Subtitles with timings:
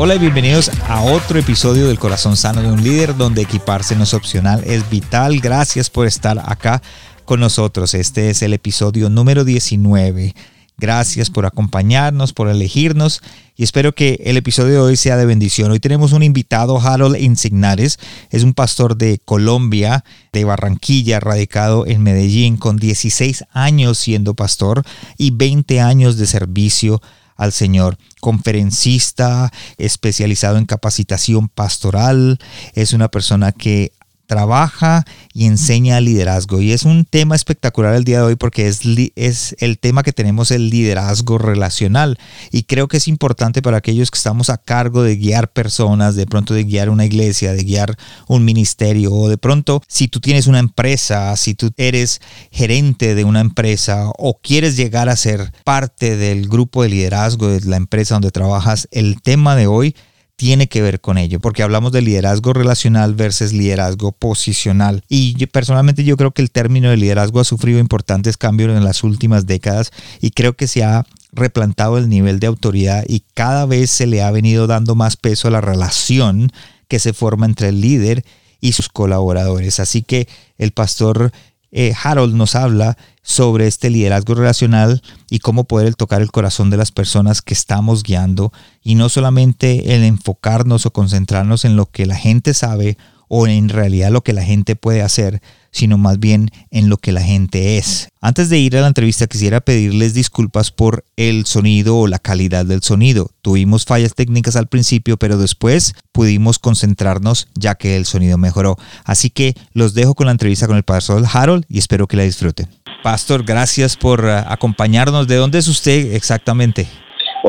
[0.00, 4.04] Hola y bienvenidos a otro episodio del Corazón Sano de un Líder, donde equiparse no
[4.04, 5.40] es opcional, es vital.
[5.40, 6.80] Gracias por estar acá
[7.24, 7.94] con nosotros.
[7.94, 10.36] Este es el episodio número 19.
[10.76, 13.22] Gracias por acompañarnos, por elegirnos
[13.56, 15.72] y espero que el episodio de hoy sea de bendición.
[15.72, 17.98] Hoy tenemos un invitado, Harold Insignares,
[18.30, 24.84] es un pastor de Colombia, de Barranquilla, radicado en Medellín, con 16 años siendo pastor
[25.16, 27.02] y 20 años de servicio
[27.38, 27.96] al Señor.
[28.20, 32.38] Conferencista, especializado en capacitación pastoral,
[32.74, 33.92] es una persona que
[34.28, 36.60] trabaja y enseña liderazgo.
[36.60, 38.82] Y es un tema espectacular el día de hoy porque es,
[39.16, 42.18] es el tema que tenemos, el liderazgo relacional.
[42.52, 46.26] Y creo que es importante para aquellos que estamos a cargo de guiar personas, de
[46.26, 47.96] pronto de guiar una iglesia, de guiar
[48.28, 52.20] un ministerio, o de pronto si tú tienes una empresa, si tú eres
[52.52, 57.62] gerente de una empresa o quieres llegar a ser parte del grupo de liderazgo de
[57.62, 59.96] la empresa donde trabajas, el tema de hoy
[60.38, 65.02] tiene que ver con ello, porque hablamos de liderazgo relacional versus liderazgo posicional.
[65.08, 69.02] Y personalmente yo creo que el término de liderazgo ha sufrido importantes cambios en las
[69.02, 73.90] últimas décadas y creo que se ha replantado el nivel de autoridad y cada vez
[73.90, 76.52] se le ha venido dando más peso a la relación
[76.86, 78.24] que se forma entre el líder
[78.60, 79.80] y sus colaboradores.
[79.80, 81.32] Así que el pastor
[81.70, 86.78] eh, Harold nos habla sobre este liderazgo relacional y cómo poder tocar el corazón de
[86.78, 88.52] las personas que estamos guiando
[88.82, 92.96] y no solamente el enfocarnos o concentrarnos en lo que la gente sabe
[93.28, 95.40] o en realidad lo que la gente puede hacer,
[95.70, 98.08] sino más bien en lo que la gente es.
[98.20, 102.66] Antes de ir a la entrevista quisiera pedirles disculpas por el sonido o la calidad
[102.66, 103.30] del sonido.
[103.42, 108.76] Tuvimos fallas técnicas al principio, pero después pudimos concentrarnos ya que el sonido mejoró.
[109.04, 112.24] Así que los dejo con la entrevista con el pastor Harold y espero que la
[112.24, 112.68] disfruten.
[113.02, 115.28] Pastor, gracias por eh, acompañarnos.
[115.28, 116.88] ¿De dónde es usted exactamente?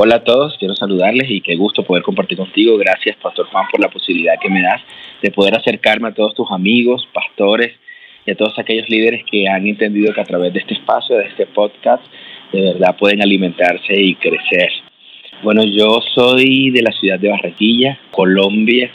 [0.02, 2.78] Hola a todos, quiero saludarles y qué gusto poder compartir contigo.
[2.78, 4.80] Gracias, Pastor Juan, por la posibilidad que me das
[5.20, 7.74] de poder acercarme a todos tus amigos, pastores
[8.24, 11.26] y a todos aquellos líderes que han entendido que a través de este espacio, de
[11.26, 12.02] este podcast,
[12.50, 14.70] de verdad pueden alimentarse y crecer.
[15.42, 18.90] Bueno, yo soy de la ciudad de Barranquilla, Colombia.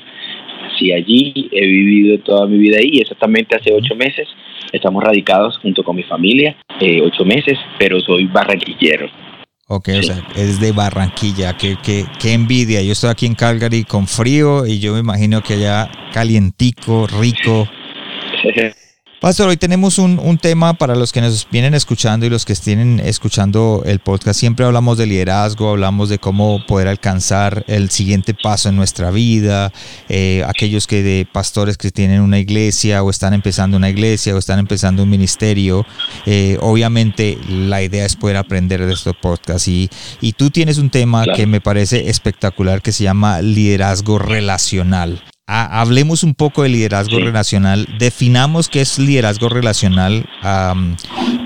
[0.64, 4.28] Nací allí, he vivido toda mi vida ahí, exactamente hace ocho meses.
[4.74, 9.25] Estamos radicados junto con mi familia, eh, ocho meses, pero soy barranquillero.
[9.68, 12.84] Ok, o sea, es de Barranquilla, qué, qué, qué, envidia.
[12.84, 17.68] Yo estoy aquí en Calgary con frío y yo me imagino que allá calientico, rico.
[19.26, 22.54] Pastor, hoy tenemos un, un, tema para los que nos vienen escuchando y los que
[22.54, 24.40] estén escuchando el podcast.
[24.40, 29.74] Siempre hablamos de liderazgo, hablamos de cómo poder alcanzar el siguiente paso en nuestra vida.
[30.10, 34.38] Eh, aquellos que de pastores que tienen una iglesia o están empezando una iglesia o
[34.38, 35.88] están empezando un ministerio.
[36.28, 39.68] Eh, obviamente la idea es poder aprender de estos podcasts.
[39.68, 39.90] Y,
[40.22, 41.36] y tú tienes un tema claro.
[41.36, 47.24] que me parece espectacular que se llama liderazgo relacional hablemos un poco de liderazgo sí.
[47.24, 47.88] relacional.
[48.00, 50.96] Definamos qué es liderazgo relacional um,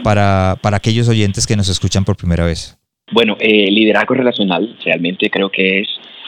[0.03, 2.77] para, para, aquellos oyentes que nos escuchan por primera vez.
[3.11, 5.87] Bueno, eh, liderazgo relacional realmente creo que es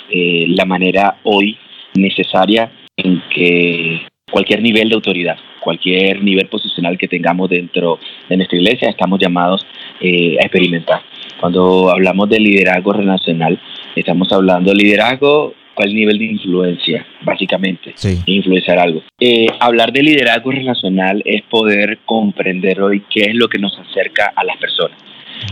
[0.10, 1.58] eh, la manera hoy
[1.96, 8.00] necesaria en que cualquier nivel de autoridad, cualquier nivel posicional que tengamos dentro
[8.30, 9.66] de nuestra iglesia, estamos llamados
[10.00, 11.02] eh, a experimentar.
[11.40, 13.60] Cuando hablamos de liderazgo relacional,
[13.96, 18.20] estamos hablando de liderazgo cuál nivel de influencia, básicamente, sí.
[18.26, 19.04] influenciar algo.
[19.20, 24.32] Eh, hablar de liderazgo relacional es poder comprender hoy qué es lo que nos acerca
[24.36, 24.98] a las personas.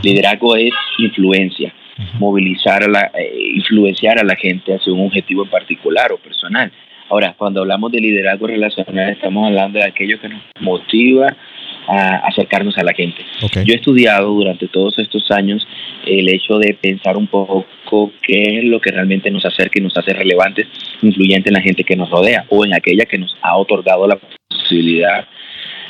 [0.03, 2.19] Liderazgo es influencia, uh -huh.
[2.19, 6.71] movilizar, a la, eh, influenciar a la gente hacia un objetivo en particular o personal.
[7.09, 11.35] Ahora, cuando hablamos de liderazgo relacional, estamos hablando de aquello que nos motiva
[11.89, 13.25] a acercarnos a la gente.
[13.41, 13.63] Okay.
[13.65, 15.67] Yo he estudiado durante todos estos años
[16.05, 17.65] el hecho de pensar un poco
[18.21, 20.67] qué es lo que realmente nos acerca y nos hace relevantes,
[21.01, 24.19] influyentes en la gente que nos rodea o en aquella que nos ha otorgado la
[24.47, 25.27] posibilidad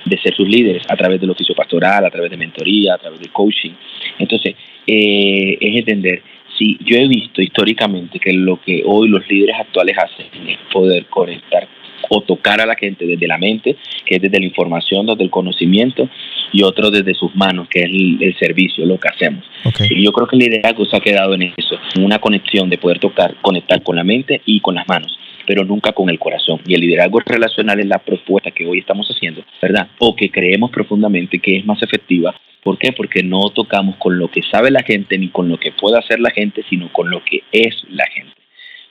[0.05, 3.19] de ser sus líderes a través del oficio pastoral, a través de mentoría, a través
[3.19, 3.73] de coaching.
[4.17, 4.55] Entonces,
[4.87, 6.23] eh, es entender
[6.57, 11.05] si yo he visto históricamente que lo que hoy los líderes actuales hacen es poder
[11.07, 11.67] conectar
[12.09, 15.29] o tocar a la gente desde la mente, que es desde la información, desde el
[15.29, 16.09] conocimiento,
[16.51, 19.45] y otro desde sus manos, que es el, el servicio, lo que hacemos.
[19.63, 19.87] Okay.
[19.91, 22.77] Y yo creo que el liderazgo se ha quedado en eso, en una conexión de
[22.77, 25.17] poder tocar, conectar con la mente y con las manos
[25.49, 26.61] pero nunca con el corazón.
[26.67, 29.87] Y el liderazgo relacional es la propuesta que hoy estamos haciendo, ¿verdad?
[29.97, 32.35] O que creemos profundamente que es más efectiva.
[32.63, 32.91] ¿Por qué?
[32.91, 36.19] Porque no tocamos con lo que sabe la gente ni con lo que puede hacer
[36.19, 38.33] la gente, sino con lo que es la gente,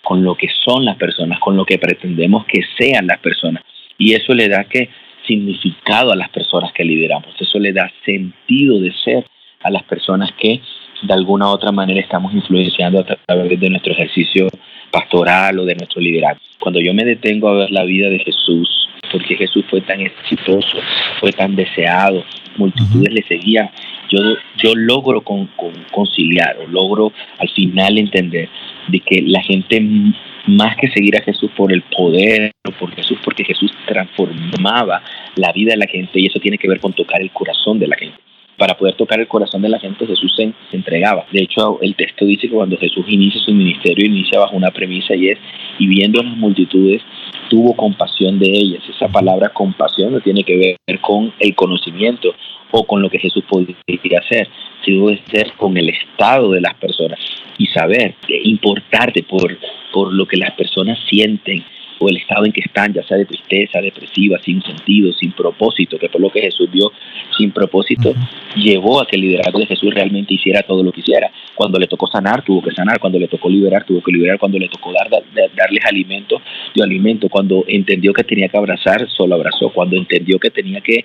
[0.08, 3.62] con lo que son las personas, con lo que pretendemos que sean las personas.
[3.98, 4.88] Y eso le da que
[5.26, 9.26] significado a las personas que lideramos, eso le da sentido de ser
[9.62, 10.62] a las personas que
[11.02, 14.48] de alguna u otra manera estamos influenciando a través de nuestro ejercicio
[14.90, 16.40] pastoral o de nuestro liderazgo.
[16.58, 20.78] Cuando yo me detengo a ver la vida de Jesús, porque Jesús fue tan exitoso,
[21.20, 22.24] fue tan deseado,
[22.56, 23.68] multitudes le seguían,
[24.10, 24.18] yo,
[24.62, 25.48] yo logro con,
[25.92, 28.48] conciliar o logro al final entender
[28.88, 29.80] de que la gente
[30.46, 35.02] más que seguir a Jesús por el poder o por Jesús, porque Jesús transformaba
[35.36, 37.88] la vida de la gente y eso tiene que ver con tocar el corazón de
[37.88, 38.27] la gente
[38.58, 41.24] para poder tocar el corazón de la gente, Jesús se, entregaba.
[41.32, 45.14] De hecho, el texto dice que cuando Jesús inicia su ministerio, inicia bajo una premisa
[45.14, 45.38] y es,
[45.78, 47.00] y viendo las multitudes,
[47.48, 48.82] tuvo compasión de ellas.
[48.88, 52.34] Esa palabra compasión no tiene que ver con el conocimiento
[52.72, 54.48] o con lo que Jesús podría hacer,
[54.84, 57.18] sino que ser con el estado de las personas
[57.58, 58.14] y saber,
[58.44, 59.56] importarte por,
[59.92, 61.64] por lo que las personas sienten,
[61.98, 65.98] o el estado en que están, ya sea de tristeza, depresiva, sin sentido, sin propósito,
[65.98, 66.92] que por lo que Jesús vio
[67.36, 68.14] sin propósito,
[68.56, 71.30] llevó a que el liderazgo de Jesús realmente hiciera todo lo que hiciera.
[71.54, 74.58] Cuando le tocó sanar, tuvo que sanar, cuando le tocó liberar, tuvo que liberar, cuando
[74.58, 76.40] le tocó dar, darles alimento,
[76.74, 81.04] dio alimento, cuando entendió que tenía que abrazar, solo abrazó, cuando entendió que tenía que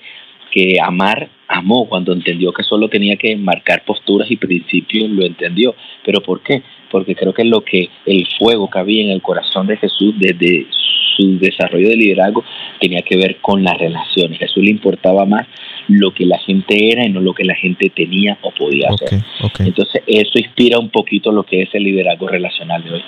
[0.53, 5.75] que amar, amó, cuando entendió que solo tenía que marcar posturas y principios, lo entendió.
[6.05, 6.61] ¿Pero por qué?
[6.91, 10.67] Porque creo que lo que el fuego que había en el corazón de Jesús desde
[11.15, 12.43] su desarrollo de liderazgo
[12.79, 14.37] tenía que ver con las relaciones.
[14.37, 15.47] Jesús le importaba más
[15.87, 19.23] lo que la gente era y no lo que la gente tenía o podía hacer.
[19.59, 23.01] Entonces eso inspira un poquito lo que es el liderazgo relacional de hoy.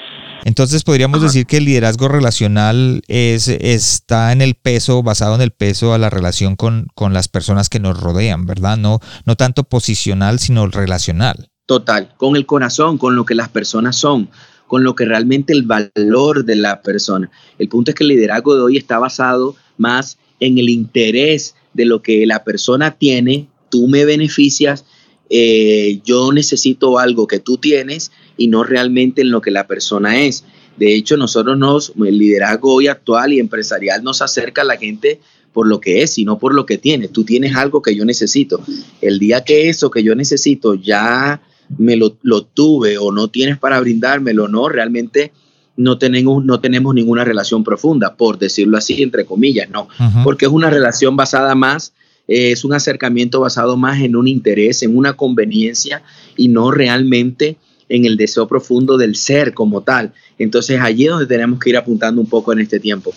[0.44, 5.52] Entonces podríamos decir que el liderazgo relacional es, está en el peso, basado en el
[5.52, 8.78] peso a la relación con, con las personas que nos rodean, ¿verdad?
[8.78, 11.50] No, no tanto posicional, sino relacional.
[11.66, 14.30] Total, con el corazón, con lo que las personas son
[14.68, 17.30] con lo que realmente el valor de la persona.
[17.60, 21.86] El punto es que el liderazgo de hoy está basado más en el interés de
[21.86, 24.86] lo que la persona tiene, tú me beneficias,
[25.30, 30.22] eh, yo necesito algo que tú tienes y no realmente en lo que la persona
[30.22, 30.46] es.
[30.78, 35.20] De hecho, nosotros nos, el liderazgo hoy actual y empresarial nos acerca a la gente
[35.52, 37.08] por lo que es, sino por lo que tiene.
[37.10, 38.62] Tú tienes algo que yo necesito.
[39.02, 41.42] El día que eso que yo necesito ya
[41.78, 42.12] me lo,
[42.44, 45.32] tuve o no tienes para brindármelo, no, realmente
[45.78, 49.88] no tenemos, no tenemos ninguna relación profunda, por decirlo así, entre comillas, no,
[50.24, 51.94] porque es una relación basada más,
[52.28, 56.02] eh, es un acercamiento basado más en un interés, en una conveniencia
[56.38, 57.58] y no realmente
[57.88, 60.14] en el deseo profundo del ser como tal.
[60.40, 63.14] Entonces allí es donde tenemos que ir apuntando un poco en este tiempo.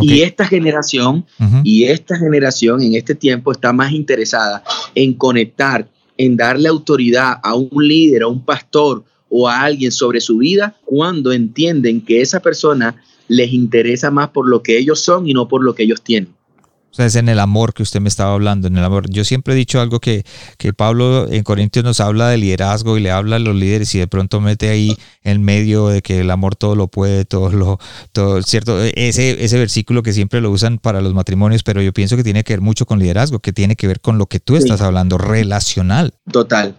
[0.00, 1.26] Y esta generación,
[1.64, 4.62] y esta generación en este tiempo está más interesada
[4.94, 10.20] en conectar en darle autoridad a un líder, a un pastor o a alguien sobre
[10.20, 12.96] su vida cuando entienden que esa persona
[13.28, 16.38] les interesa más por lo que ellos son y no por lo que ellos tienen.
[16.90, 19.10] O sea, es en el amor que usted me estaba hablando, en el amor.
[19.10, 20.24] Yo siempre he dicho algo que,
[20.56, 23.98] que Pablo en Corintios nos habla de liderazgo y le habla a los líderes y
[23.98, 27.78] de pronto mete ahí en medio de que el amor todo lo puede, todo lo,
[28.12, 28.82] todo, ¿cierto?
[28.82, 32.42] Ese, ese versículo que siempre lo usan para los matrimonios, pero yo pienso que tiene
[32.42, 35.18] que ver mucho con liderazgo, que tiene que ver con lo que tú estás hablando,
[35.18, 36.14] relacional.
[36.32, 36.74] Total,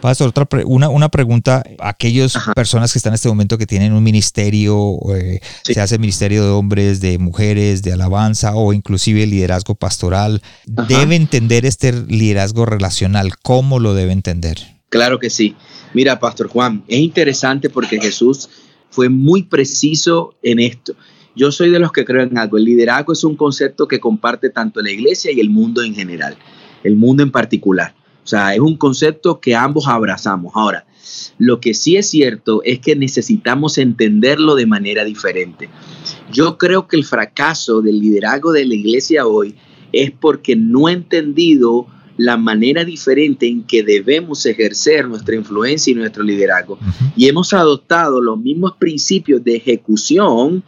[0.00, 1.64] Pastor, otra una, una pregunta.
[1.80, 6.44] Aquellas personas que están en este momento que tienen un ministerio, eh, se hace ministerio
[6.44, 13.36] de hombres, de mujeres, de alabanza o inclusive liderazgo pastoral, ¿debe entender este liderazgo relacional?
[13.42, 14.58] ¿Cómo lo debe entender?
[14.88, 15.56] Claro que sí.
[15.94, 18.48] Mira, Pastor Juan, es interesante porque Jesús
[18.90, 20.94] fue muy preciso en esto.
[21.34, 22.56] Yo soy de los que creo en algo.
[22.56, 26.36] El liderazgo es un concepto que comparte tanto la iglesia y el mundo en general,
[26.84, 27.94] el mundo en particular.
[28.28, 30.52] O sea, es un concepto que ambos abrazamos.
[30.54, 30.84] Ahora,
[31.38, 35.70] lo que sí es cierto es que necesitamos entenderlo de manera diferente.
[36.30, 39.54] Yo creo que el fracaso del liderazgo de la iglesia hoy
[39.94, 41.86] es porque no ha entendido
[42.18, 46.78] la manera diferente en que debemos ejercer nuestra influencia y nuestro liderazgo.
[47.16, 50.62] Y hemos adoptado los mismos principios de ejecución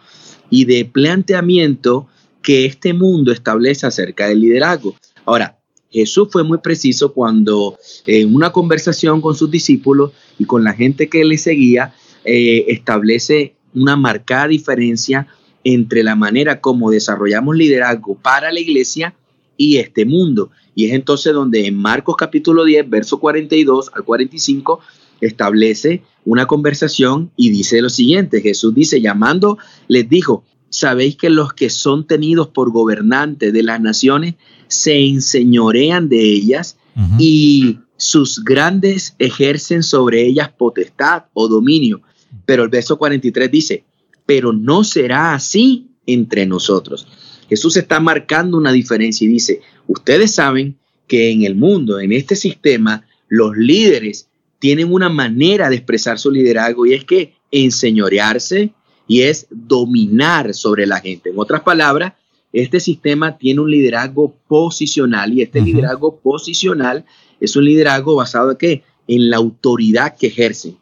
[0.49, 2.07] y de planteamiento
[2.40, 4.97] que este mundo establece acerca del liderazgo.
[5.26, 5.60] Ahora,
[5.90, 11.09] Jesús fue muy preciso cuando en una conversación con sus discípulos y con la gente
[11.09, 11.94] que le seguía,
[12.25, 15.26] eh, establece una marcada diferencia
[15.64, 19.14] entre la manera como desarrollamos liderazgo para la iglesia
[19.56, 20.50] y este mundo.
[20.75, 24.80] Y es entonces donde en Marcos capítulo 10, verso 42 al 45,
[25.20, 31.52] establece una conversación y dice lo siguiente, Jesús dice, llamando, les dijo, sabéis que los
[31.52, 34.37] que son tenidos por gobernantes de las naciones
[34.71, 36.77] se enseñorean de ellas
[37.19, 42.03] y sus grandes ejercen sobre ellas potestad o dominio.
[42.47, 43.85] Pero el verso 43 dice,
[44.27, 47.07] pero no será así entre nosotros.
[47.49, 52.37] Jesús está marcando una diferencia y dice, ustedes saben que en el mundo, en este
[52.37, 54.29] sistema, los líderes
[54.61, 58.73] tienen una manera de expresar su liderazgo y es que enseñorearse
[59.09, 61.31] y es dominar sobre la gente.
[61.31, 62.12] En otras palabras,
[62.52, 67.04] este sistema tiene un liderazgo posicional y este liderazgo posicional
[67.40, 68.83] es un liderazgo basado en qué?
[69.07, 70.75] En la autoridad que ejerce.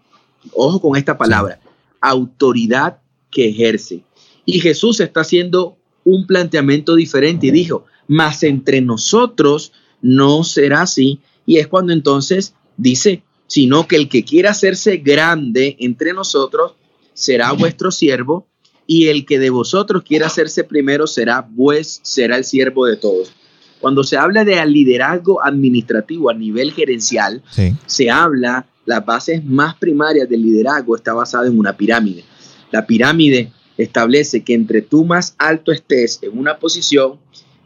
[0.52, 1.60] Ojo con esta palabra,
[2.00, 2.98] autoridad
[3.30, 4.02] que ejerce.
[4.46, 11.20] Y Jesús está haciendo un planteamiento diferente y dijo, mas entre nosotros no será así.
[11.44, 16.72] Y es cuando entonces dice, sino que el que quiera hacerse grande entre nosotros
[17.12, 18.47] será vuestro siervo
[18.90, 23.30] y el que de vosotros quiera hacerse primero será, pues, será el siervo de todos.
[23.80, 27.42] Cuando se habla de liderazgo administrativo a nivel gerencial,
[27.86, 32.24] se habla, las bases más primarias del liderazgo está basada en una pirámide.
[32.72, 37.18] La pirámide establece que entre tú más alto estés en una posición,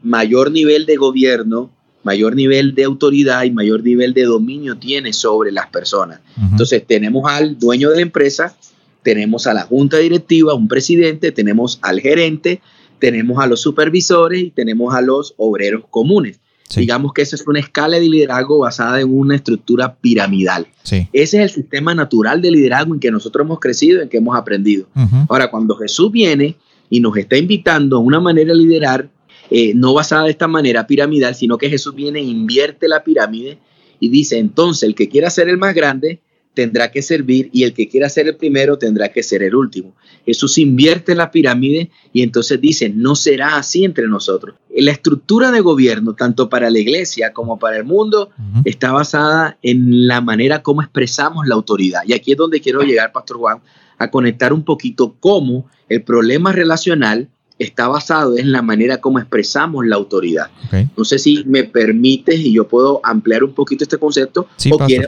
[0.03, 1.71] mayor nivel de gobierno,
[2.03, 6.19] mayor nivel de autoridad y mayor nivel de dominio tienes sobre las personas.
[6.51, 8.57] Entonces tenemos al dueño de la empresa,
[9.03, 12.61] tenemos a la junta directiva, un presidente, tenemos al gerente,
[12.99, 16.41] tenemos a los supervisores y tenemos a los obreros comunes.
[16.75, 20.67] Digamos que esa es una escala de liderazgo basada en una estructura piramidal.
[20.89, 24.37] Ese es el sistema natural de liderazgo en que nosotros hemos crecido, en que hemos
[24.37, 24.87] aprendido.
[25.29, 26.57] Ahora, cuando Jesús viene
[26.89, 29.11] y nos está invitando a una manera de liderar,
[29.51, 33.59] eh, no basada de esta manera piramidal, sino que Jesús viene e invierte la pirámide
[34.01, 36.21] y dice, entonces el que quiera ser el más grande,
[36.55, 39.95] tendrá que servir y el que quiera ser el primero tendrá que ser el último.
[40.27, 44.57] Jesús invierte la pirámide y entonces dice, no será así entre nosotros.
[44.75, 48.31] La estructura de gobierno, tanto para la iglesia como para el mundo,
[48.65, 52.03] está basada en la manera como expresamos la autoridad.
[52.07, 53.59] Y aquí es donde quiero llegar, Pastor Juan,
[53.99, 57.29] a conectar un poquito cómo el problema relacional
[57.63, 60.51] está basado en la manera como expresamos la autoridad.
[60.97, 64.47] No sé si me permites y yo puedo ampliar un poquito este concepto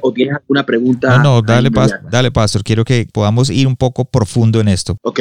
[0.01, 1.19] o, tienes alguna pregunta.
[1.19, 1.71] No, no, dale,
[2.11, 2.63] dale, Pastor.
[2.63, 4.97] Quiero que podamos ir un poco profundo en esto.
[5.03, 5.21] Ok,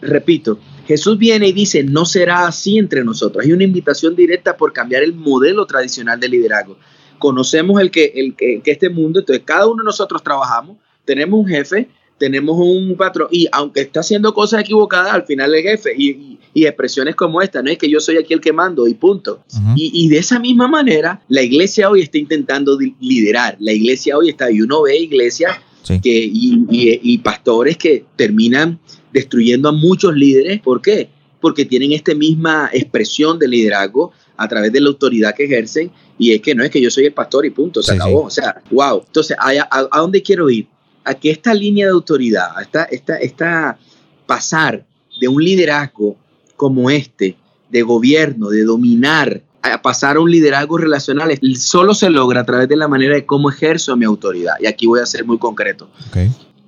[0.00, 0.58] repito.
[0.86, 3.44] Jesús viene y dice, no será así entre nosotros.
[3.44, 6.78] Hay una invitación directa por cambiar el modelo tradicional de liderazgo.
[7.18, 11.40] Conocemos el que, el que, que este mundo, entonces cada uno de nosotros trabajamos, tenemos
[11.40, 15.92] un jefe, tenemos un patrón y aunque está haciendo cosas equivocadas, al final el jefe
[15.96, 19.44] y, expresiones como esta, no es que yo soy aquí el que mando y punto.
[19.76, 24.50] y, de esa misma manera, la iglesia hoy está intentando liderar, la iglesia hoy está,
[24.50, 25.58] y uno ve iglesias
[26.02, 28.78] que, y, pastores que terminan
[29.12, 31.10] destruyendo a muchos líderes, ¿por qué?
[31.42, 36.32] Porque tienen esta misma expresión de liderazgo a través de la autoridad que ejercen y
[36.32, 38.22] es que no es que yo soy el pastor y punto, se acabó.
[38.22, 39.02] O sea, wow.
[39.06, 40.66] Entonces, a dónde quiero ir?
[41.06, 43.78] A que esta línea de autoridad, esta, esta, esta
[44.26, 44.84] pasar
[45.20, 46.16] de un liderazgo
[46.56, 47.36] como este,
[47.70, 52.68] de gobierno, de dominar, a pasar a un liderazgo relacional, solo se logra a través
[52.68, 54.54] de la manera de cómo ejerzo mi autoridad.
[54.60, 55.88] Y aquí voy a ser muy concreto.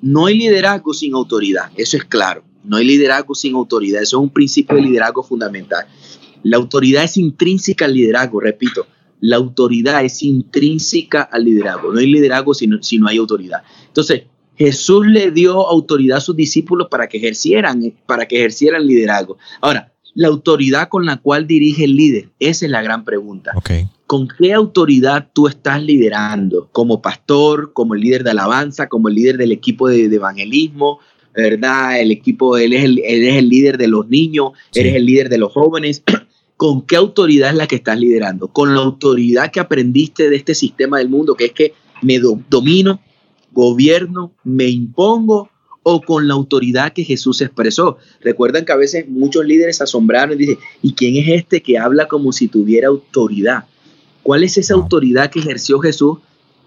[0.01, 2.45] No hay liderazgo sin autoridad, eso es claro.
[2.63, 5.87] No hay liderazgo sin autoridad, eso es un principio de liderazgo fundamental.
[6.45, 8.87] La autoridad es intrínseca al liderazgo, repito,
[9.21, 11.93] la autoridad es intrínseca al liderazgo.
[11.93, 13.63] No hay liderazgo si no, si no hay autoridad.
[13.87, 14.25] Entonces,
[14.57, 19.39] Jesús le dio autoridad a sus discípulos para que ejercieran, para que ejercieran liderazgo.
[19.61, 23.53] Ahora, la autoridad con la cual dirige el líder, esa es la gran pregunta.
[24.07, 26.69] ¿Con qué autoridad tú estás liderando?
[26.73, 30.99] Como pastor, como el líder de alabanza, como el líder del equipo de, evangelismo,
[31.35, 32.01] ¿verdad?
[32.01, 35.53] El equipo, él es el, el líder de los niños, eres el líder de los
[35.53, 36.03] jóvenes.
[36.59, 38.49] ¿Con qué autoridad es la que estás liderando?
[38.49, 41.73] Con la autoridad que aprendiste de este sistema del mundo, que es que
[42.03, 43.01] me domino,
[43.53, 45.49] gobierno, me impongo
[45.83, 47.97] o con la autoridad que Jesús expresó.
[48.21, 52.09] Recuerdan que a veces muchos líderes asombraron y dicen, ¿y quién es este que habla
[52.09, 53.65] como si tuviera autoridad?
[54.23, 56.19] ¿Cuál es esa autoridad que ejerció Jesús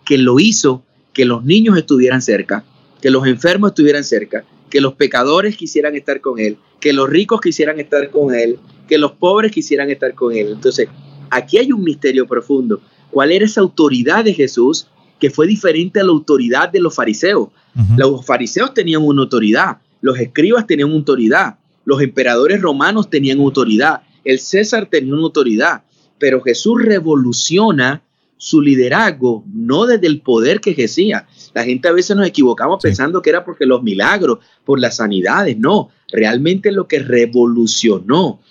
[0.06, 0.84] que lo hizo
[1.14, 2.64] que los niños estuvieran cerca,
[3.02, 7.42] que los enfermos estuvieran cerca, que los pecadores quisieran estar con él, que los ricos
[7.42, 8.58] quisieran estar con él,
[8.92, 10.50] que los pobres quisieran estar con él.
[10.52, 10.90] Entonces,
[11.30, 12.82] aquí hay un misterio profundo.
[13.10, 17.48] ¿Cuál era esa autoridad de Jesús que fue diferente a la autoridad de los fariseos?
[17.96, 21.56] Los fariseos tenían una autoridad, los escribas tenían una autoridad,
[21.86, 25.84] los emperadores romanos tenían autoridad, el César tenía una autoridad,
[26.20, 28.02] pero Jesús revoluciona
[28.36, 31.28] su liderazgo no desde el poder que ejercía.
[31.54, 35.58] La gente a veces nos equivocamos pensando que era porque los milagros, por las sanidades,
[35.58, 38.42] no, realmente lo que revolucionó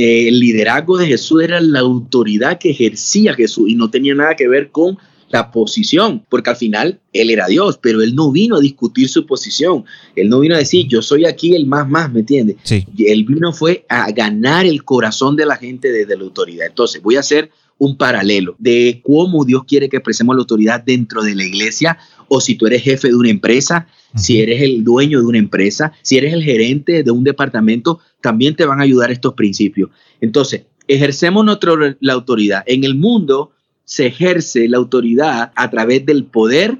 [0.00, 4.34] eh, el liderazgo de Jesús era la autoridad que ejercía Jesús y no tenía nada
[4.34, 4.96] que ver con
[5.28, 9.26] la posición, porque al final él era Dios, pero él no vino a discutir su
[9.26, 9.84] posición,
[10.16, 12.56] él no vino a decir yo soy aquí el más más, ¿me entiendes?
[12.62, 12.86] Sí.
[12.98, 16.66] Él vino fue a ganar el corazón de la gente desde la autoridad.
[16.66, 21.22] Entonces voy a hacer un paralelo de cómo Dios quiere que expresemos la autoridad dentro
[21.22, 21.98] de la iglesia
[22.32, 25.92] o si tú eres jefe de una empresa, si eres el dueño de una empresa,
[26.02, 29.90] si eres el gerente de un departamento, también te van a ayudar estos principios.
[30.20, 32.62] Entonces, ejercemos nuestra, la autoridad.
[32.66, 33.50] En el mundo
[33.84, 36.78] se ejerce la autoridad a través del poder,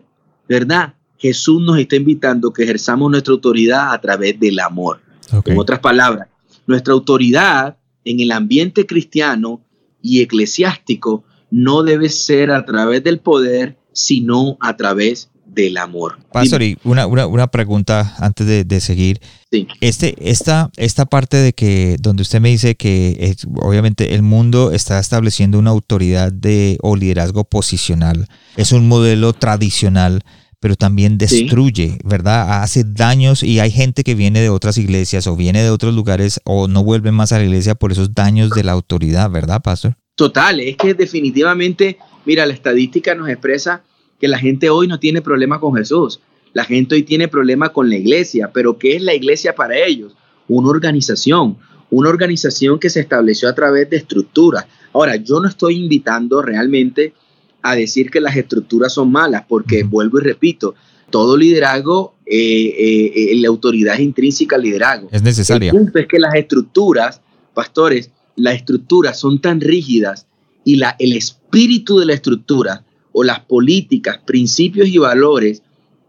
[0.49, 0.95] ¿verdad?
[1.19, 5.01] Jesús nos está invitando que ejerzamos nuestra autoridad a través del amor.
[5.33, 5.49] Ok.
[5.49, 6.29] En otras palabras,
[6.69, 9.61] nuestra autoridad en el ambiente cristiano
[10.01, 16.19] y eclesiástico no debe ser a través del poder, sino a través del amor.
[16.33, 19.21] Pastor, y una, una, una pregunta antes de, de seguir.
[19.51, 19.67] Sí.
[19.81, 24.71] Este, esta, esta parte de que, donde usted me dice que es- obviamente el mundo
[24.73, 30.23] está estableciendo una autoridad de, o liderazgo posicional, es un modelo tradicional,
[30.61, 31.41] pero también Sí.
[31.45, 32.63] destruye, ¿verdad?
[32.63, 36.41] Hace daños y hay gente que viene de otras iglesias o viene de otros lugares
[36.45, 39.97] o no vuelve más a la iglesia por esos daños de la autoridad, ¿verdad, Pastor?
[40.17, 43.83] Total, es que definitivamente, mira, la estadística nos expresa
[44.21, 46.21] que la gente hoy no tiene problema con Jesús.
[46.53, 50.15] La gente hoy tiene problema con la iglesia, pero ¿qué es la iglesia para ellos?
[50.47, 51.57] Una organización,
[51.91, 54.67] una organización que se estableció a través de estructuras.
[54.93, 57.15] Ahora, yo no estoy invitando realmente
[57.63, 60.75] a decir que las estructuras son malas, porque vuelvo y repito,
[61.11, 65.09] todo liderazgo, eh, eh, eh, la autoridad es intrínseca al liderazgo.
[65.11, 65.71] Es necesaria.
[65.71, 67.21] El punto es que las estructuras,
[67.55, 70.27] pastores, las estructuras son tan rígidas
[70.65, 75.63] y la, el espíritu de la estructura o las políticas, principios y valores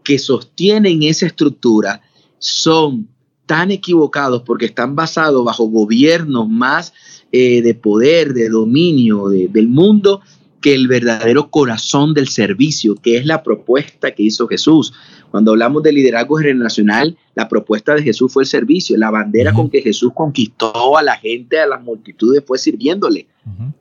[0.04, 2.00] que sostienen esa estructura
[2.38, 3.08] son
[3.46, 6.92] tan equivocados porque están basados bajo gobiernos más
[7.32, 10.20] eh, de poder, de dominio de- del mundo
[10.60, 14.92] que el verdadero corazón del servicio, que es la propuesta que hizo Jesús.
[15.32, 19.70] Cuando hablamos de liderazgo generacional, la propuesta de Jesús fue el servicio, la bandera con
[19.70, 23.26] que Jesús conquistó a la gente, a las multitudes, fue sirviéndole,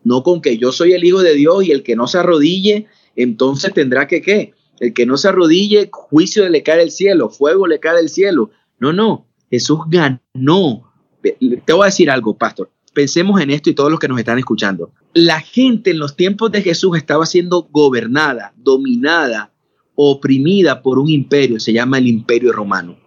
[0.04, 2.88] no con que yo soy el Hijo de Dios y el que no se arrodille,
[3.16, 4.54] entonces tendrá que qué.
[4.80, 8.50] El que no se arrodille, juicio le cae del cielo, fuego le cae del cielo.
[8.80, 10.92] No, no, Jesús ganó.
[11.22, 12.72] Te voy a decir algo, pastor.
[12.94, 14.92] Pensemos en esto y todos los que nos están escuchando.
[15.14, 19.52] La gente en los tiempos de Jesús estaba siendo gobernada, dominada,
[19.96, 22.98] oprimida por un imperio, se llama el imperio romano.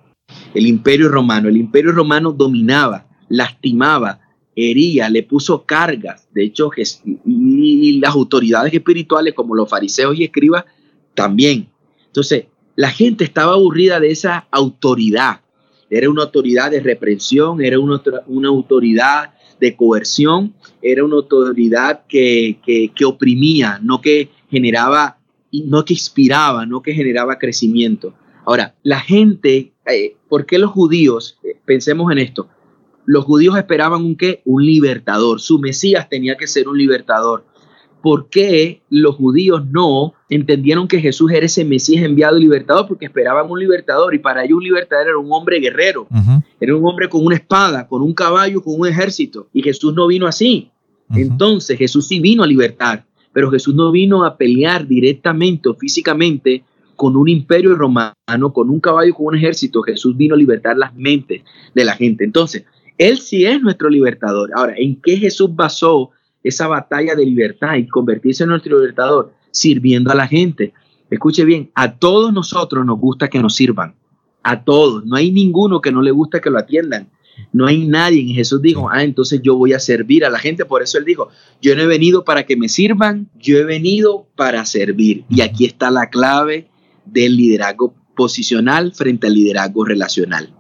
[0.55, 4.21] El imperio romano, el imperio romano dominaba, lastimaba,
[4.57, 6.29] hería, le puso cargas.
[6.33, 6.71] De hecho,
[7.27, 10.65] y las autoridades espirituales como los fariseos y escribas
[11.15, 11.69] también.
[12.07, 15.41] Entonces, la gente estaba aburrida de esa autoridad.
[15.91, 22.59] Era una autoridad de reprensión, era una, una autoridad de coerción, era una autoridad que,
[22.65, 25.19] que- que oprimía, no que generaba,
[25.53, 28.15] no que inspiraba, no que generaba crecimiento.
[28.45, 31.39] Ahora, la gente, eh, ¿por qué los judíos?
[31.45, 32.49] Eh, pensemos en esto.
[33.07, 34.43] Los judíos esperaban un qué?
[34.45, 35.41] Un libertador.
[35.41, 37.45] Su Mesías tenía que ser un libertador.
[38.03, 42.87] ¿Por qué los judíos no entendieron que Jesús era ese Mesías enviado y libertador?
[42.87, 46.07] Porque esperaban un libertador y para ellos un libertador era un hombre guerrero,
[46.61, 49.49] era un hombre con una espada, con un caballo, con un ejército.
[49.55, 50.71] Y Jesús no vino así.
[51.15, 56.63] Entonces Jesús sí vino a libertar, pero Jesús no vino a pelear directamente o físicamente
[56.97, 59.83] con un imperio romano, con un caballo, con un ejército.
[59.83, 61.43] Jesús vino a libertar las mentes
[61.75, 62.23] de la gente.
[62.23, 62.65] Entonces,
[62.99, 64.51] Él sí es nuestro libertador.
[64.55, 66.11] Ahora, ¿en qué Jesús basó
[66.43, 69.33] esa batalla de libertad y convertirse en nuestro libertador?
[69.51, 70.73] Sirviendo a la gente.
[71.11, 73.95] Escuche bien, a todos nosotros nos gusta que nos sirvan.
[74.43, 75.05] A todos.
[75.07, 77.09] No hay ninguno que no le gusta que lo atiendan.
[77.53, 78.21] No hay nadie.
[78.21, 80.65] Y Jesús dijo, ah, entonces yo voy a servir a la gente.
[80.65, 81.29] Por eso él dijo,
[81.61, 85.25] yo no he venido para que me sirvan, yo he venido para servir.
[85.29, 86.69] Y aquí está la clave
[87.05, 90.55] del liderazgo posicional frente al liderazgo relacional.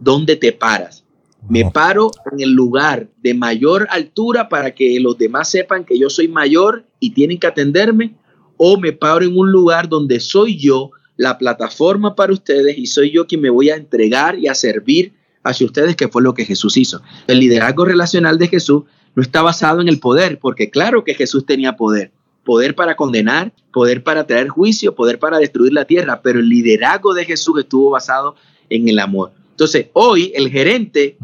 [0.00, 1.01] ¿Dónde te paras?
[1.48, 6.08] Me paro en el lugar de mayor altura para que los demás sepan que yo
[6.08, 8.14] soy mayor y tienen que atenderme,
[8.56, 13.10] o me paro en un lugar donde soy yo la plataforma para ustedes y soy
[13.10, 16.44] yo quien me voy a entregar y a servir hacia ustedes, que fue lo que
[16.44, 17.02] Jesús hizo.
[17.26, 21.44] El liderazgo relacional de Jesús no está basado en el poder, porque claro que Jesús
[21.44, 22.12] tenía poder,
[22.44, 27.14] poder para condenar, poder para traer juicio, poder para destruir la tierra, pero el liderazgo
[27.14, 28.36] de Jesús estuvo basado
[28.70, 29.32] en el amor.
[29.62, 31.16] Entonces, hoy el gerente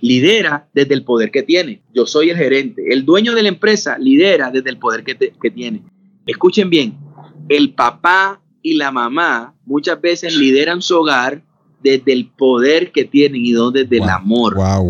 [0.00, 1.82] lidera desde el poder que tiene.
[1.94, 2.82] Yo soy el gerente.
[2.92, 5.82] El dueño de la empresa lidera desde el poder que, te- que tiene.
[6.26, 6.96] escuchen bien,
[7.48, 11.42] el papá y la mamá muchas veces lideran su hogar
[11.82, 14.54] desde el poder que tienen y no desde el amor.
[14.54, 14.84] Wow,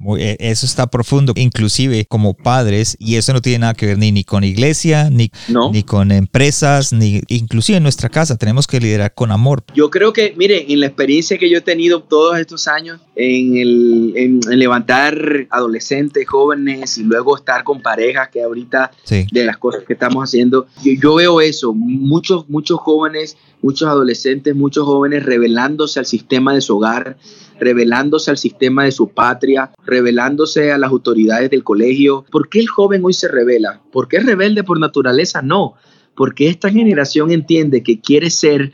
[0.00, 0.16] wow.
[0.16, 4.12] Eh, eso está profundo, inclusive como padres, y eso no tiene nada que ver ni,
[4.12, 5.30] ni con iglesia, ni,
[5.72, 8.36] ni con empresas, ni inclusive en nuestra casa.
[8.36, 9.64] Tenemos que liderar con amor.
[9.74, 13.56] Yo creo que, miren, en la experiencia que yo he tenido todos estos años en,
[13.56, 19.84] el, en, levantar adolescentes, jóvenes y luego estar con parejas, que ahorita de las cosas
[19.84, 25.98] que estamos haciendo, yo, yo veo eso, muchos, muchos jóvenes muchos adolescentes, muchos jóvenes revelándose
[25.98, 27.16] al sistema de su hogar,
[27.58, 32.24] revelándose al sistema de su patria, revelándose a las autoridades del colegio.
[32.30, 33.82] ¿Por qué el joven hoy se revela?
[33.90, 35.42] ¿Por qué es rebelde por naturaleza?
[35.42, 35.74] No,
[36.14, 38.70] porque esta generación entiende que quiere ser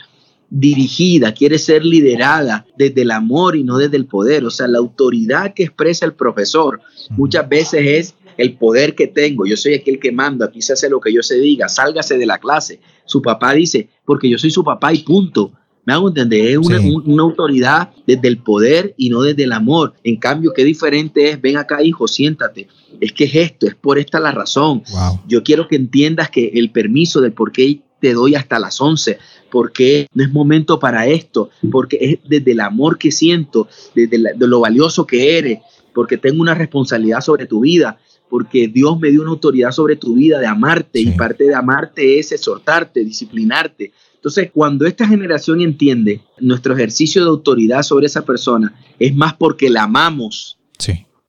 [0.51, 4.45] dirigida, quiere ser liderada desde el amor y no desde el poder.
[4.45, 9.47] O sea, la autoridad que expresa el profesor muchas veces es el poder que tengo,
[9.47, 12.27] yo soy aquel que manda, aquí se hace lo que yo se diga, sálgase de
[12.27, 12.81] la clase.
[13.05, 15.53] Su papá dice, porque yo soy su papá y punto.
[15.85, 19.95] Me hago entender, es una, autoridad desde el poder y no desde el amor.
[20.05, 22.69] En cambio, qué diferente es, ven acá hijo, siéntate.
[23.01, 24.85] Es que es esto, es por esta la razón.
[25.27, 29.19] Yo quiero que entiendas que el permiso del por qué te doy hasta las 11,
[29.51, 34.47] porque no es momento para esto, porque es desde el amor que siento, desde de
[34.47, 35.59] lo valioso que eres,
[35.93, 37.99] porque tengo una responsabilidad sobre tu vida
[38.33, 42.19] porque Dios me dio una autoridad sobre tu vida de amarte y parte de amarte
[42.19, 43.93] es exhortarte, disciplinarte.
[44.15, 49.69] Entonces, cuando esta generación entiende nuestro ejercicio de autoridad sobre esa persona, es más porque
[49.69, 50.59] la amamos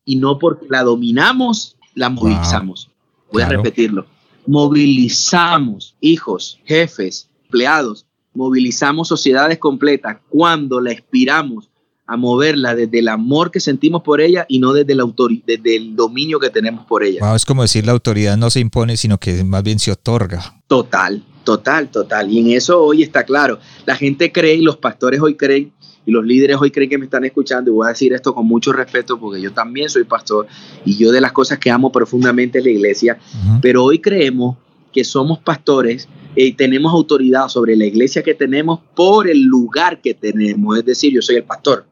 [0.06, 2.89] y no porque la dominamos, la movilizamos.
[3.34, 4.06] Voy a repetirlo.
[4.48, 11.70] Movilizamos hijos, jefes, empleados, movilizamos sociedades completas cuando la expiramos
[12.06, 15.06] a moverla desde el amor que sentimos por ella y no desde, la
[15.46, 17.36] desde el dominio que tenemos por ella.
[17.36, 20.62] es como decir, la autoridad no se impone, sino que más bien se otorga.
[20.68, 22.30] Total, total, total.
[22.30, 23.60] Y en eso hoy está claro.
[23.86, 25.72] La gente cree y los pastores hoy creen
[26.06, 28.46] y los líderes hoy creen que me están escuchando y voy a decir esto con
[28.46, 30.48] mucho respeto porque yo también soy pastor
[30.84, 33.18] y yo de las cosas que amo profundamente es la iglesia,
[33.62, 34.58] pero hoy creemos
[34.92, 40.13] que somos pastores y tenemos autoridad sobre la iglesia que tenemos por el lugar que
[40.13, 41.86] tenemos, es decir, yo soy el pastor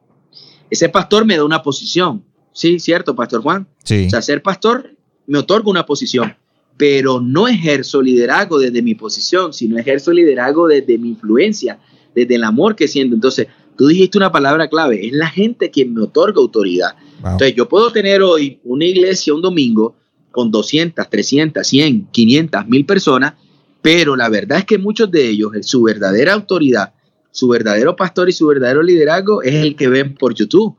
[0.72, 2.24] ese pastor me da una posición.
[2.54, 3.68] Sí, cierto, Pastor Juan.
[3.84, 4.08] Sí.
[4.08, 4.96] O sea, ser pastor
[5.28, 6.34] me otorga una posición,
[6.78, 11.80] pero no ejerzo liderazgo desde mi posición, sino ejerzo liderazgo desde mi influencia,
[12.16, 13.16] desde el amor que siento.
[13.16, 16.96] Entonces, tú dijiste una palabra clave, es la gente quien me otorga autoridad.
[17.18, 19.96] Entonces, yo puedo tener hoy una iglesia un domingo
[20.32, 23.34] con 200, 300, 100, 500, 1000 personas,
[23.82, 26.94] pero la verdad es que muchos de ellos, su verdadera autoridad
[27.32, 30.76] su verdadero pastor y su verdadero liderazgo es el que ven por YouTube,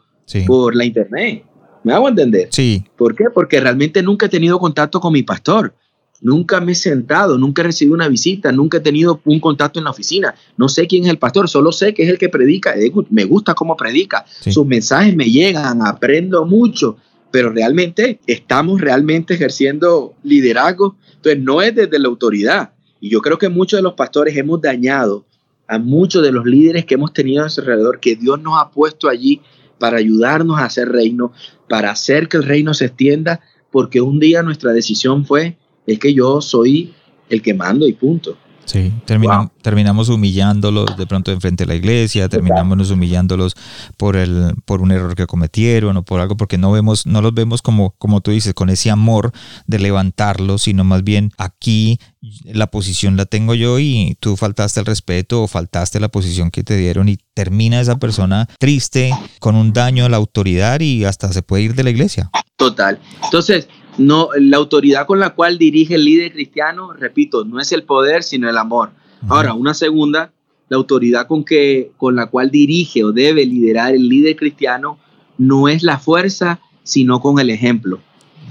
[0.47, 1.45] por la internet.
[1.85, 2.49] ¿Me hago entender?
[2.51, 2.85] Sí.
[2.97, 3.25] ¿Por qué?
[3.35, 5.75] Porque realmente nunca he tenido contacto con mi pastor.
[6.21, 9.85] Nunca me he sentado, nunca he recibido una visita, nunca he tenido un contacto en
[9.85, 10.37] la oficina.
[10.57, 12.75] No sé quién es el pastor, solo sé que es el que predica.
[13.11, 14.25] Me gusta cómo predica.
[14.29, 16.97] Sus mensajes me llegan, aprendo mucho,
[17.33, 20.95] pero realmente estamos realmente ejerciendo liderazgo.
[21.17, 22.71] Entonces no es desde la autoridad.
[23.01, 25.25] Y yo creo que muchos de los pastores hemos dañado
[25.73, 28.71] a muchos de los líderes que hemos tenido a nuestro alrededor, que Dios nos ha
[28.71, 29.41] puesto allí
[29.79, 31.33] para ayudarnos a hacer reino,
[31.67, 35.57] para hacer que el reino se extienda, porque un día nuestra decisión fue,
[35.87, 36.93] es que yo soy
[37.31, 38.37] el que mando y punto.
[38.65, 43.55] Sí, terminamos humillándolos de pronto enfrente de la iglesia, terminamos humillándolos
[43.97, 47.35] por el, por un error que cometieron o por algo, porque no vemos, no los
[47.35, 49.33] vemos como, como tú dices, con ese amor
[49.67, 51.99] de levantarlos, sino más bien aquí
[52.45, 56.63] la posición la tengo yo y tú faltaste el respeto o faltaste la posición que
[56.63, 61.33] te dieron y termina esa persona triste, con un daño a la autoridad y hasta
[61.33, 62.31] se puede ir de la iglesia.
[62.57, 63.01] Total.
[63.25, 67.83] Entonces, no, la autoridad con la cual dirige el líder cristiano, repito, no es el
[67.85, 68.91] poder, sino el amor.
[69.29, 70.33] Ahora, una segunda,
[70.69, 74.99] la autoridad con, que, con la cual dirige o debe liderar el líder cristiano
[75.39, 78.01] no es la fuerza, sino con el ejemplo.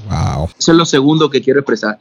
[0.09, 0.49] Wow.
[0.57, 1.99] Eso es lo segundo que quiero expresar.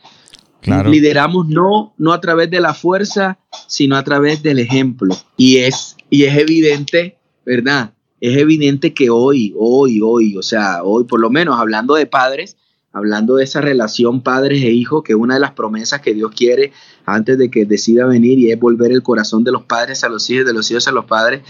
[0.63, 5.17] Lideramos no, no a través de la fuerza, sino a través del ejemplo.
[5.37, 7.95] Y es, y es evidente, ¿verdad?
[8.21, 12.57] Es evidente que hoy, hoy, hoy, o sea, hoy por lo menos hablando de padres,
[12.93, 16.73] hablando de esa relación padres e hijos, que una de las promesas que Dios quiere
[17.07, 20.29] antes de que decida venir y es volver el corazón de los padres a los
[20.31, 21.43] hijos, de los hijos a los padres,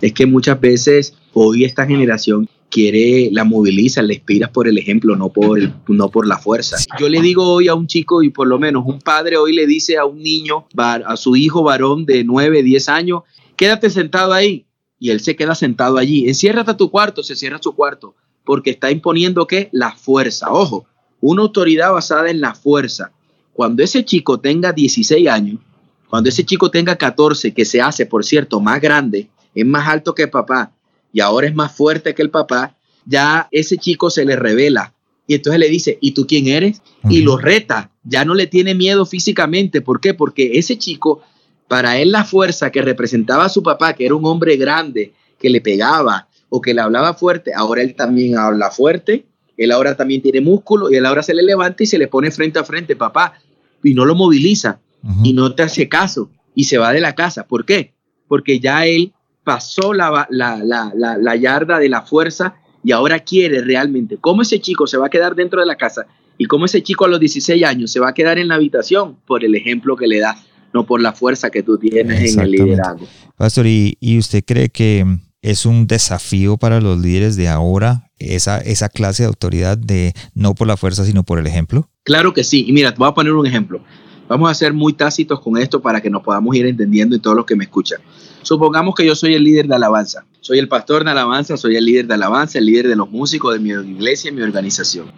[0.00, 5.16] es que muchas veces hoy esta generación quiere, la moviliza, le inspiras por el ejemplo,
[5.16, 5.58] no por,
[5.88, 6.76] no por la fuerza.
[6.98, 9.66] Yo le digo hoy a un chico, y por lo menos un padre hoy le
[9.66, 13.22] dice a un niño, a su hijo varón de 9, 10 años,
[13.56, 14.66] quédate sentado ahí.
[15.00, 16.28] Y él se queda sentado allí.
[16.28, 18.16] Enciérrate a tu cuarto, se cierra su cuarto
[18.48, 20.50] porque está imponiendo que la fuerza.
[20.50, 20.86] Ojo,
[21.20, 23.12] una autoridad basada en la fuerza.
[23.52, 25.60] cuando ese chico tenga 16 años,
[26.08, 30.14] cuando ese chico tenga 14, que se hace, por cierto, más grande, es más alto
[30.14, 30.72] que el papá
[31.12, 34.94] y ahora es más fuerte que el papá, ya ese chico se le revela.
[35.26, 36.80] Y entonces le dice, ¿y tú quién eres?
[37.10, 39.82] Y lo reta, ya no le tiene miedo físicamente.
[39.82, 40.14] ¿Por qué?
[40.14, 41.20] Porque ese chico,
[41.68, 45.50] para él la fuerza que representaba a su papá, que era un hombre grande, que
[45.50, 50.22] le pegaba o que le hablaba fuerte, ahora él también habla fuerte, él ahora también
[50.22, 52.96] tiene músculo y él ahora se le levanta y se le pone frente a frente,
[52.96, 53.34] papá,
[53.82, 54.80] y no lo moviliza
[55.22, 57.46] y no te hace caso y se va de la casa.
[57.46, 57.92] ¿Por qué?
[58.26, 59.12] Porque ya él
[59.44, 64.18] pasó la, la, la, la, yarda de la fuerza y ahora quiere realmente.
[64.20, 66.06] ¿Cómo ese chico se va a quedar dentro de la casa?
[66.36, 69.16] Y cómo ese chico a los 16 años se va a quedar en la habitación
[69.26, 70.36] por el ejemplo que le da,
[70.72, 73.06] no por la fuerza que tú tienes en el liderazgo.
[73.36, 75.04] Pastor, ¿y, ¿y usted cree que
[75.42, 80.54] es un desafío para los líderes de ahora esa, esa clase de autoridad de no
[80.54, 81.88] por la fuerza, sino por el ejemplo?
[82.04, 82.64] Claro que sí.
[82.66, 83.82] Y mira, te voy a poner un ejemplo.
[84.28, 87.36] Vamos a ser muy tácitos con esto para que nos podamos ir entendiendo y todos
[87.36, 88.00] los que me escuchan.
[88.42, 90.26] Supongamos que yo soy el líder de alabanza.
[90.40, 93.54] Soy el pastor de alabanza, soy el líder de alabanza, el líder de los músicos
[93.54, 95.10] de mi iglesia y mi organización.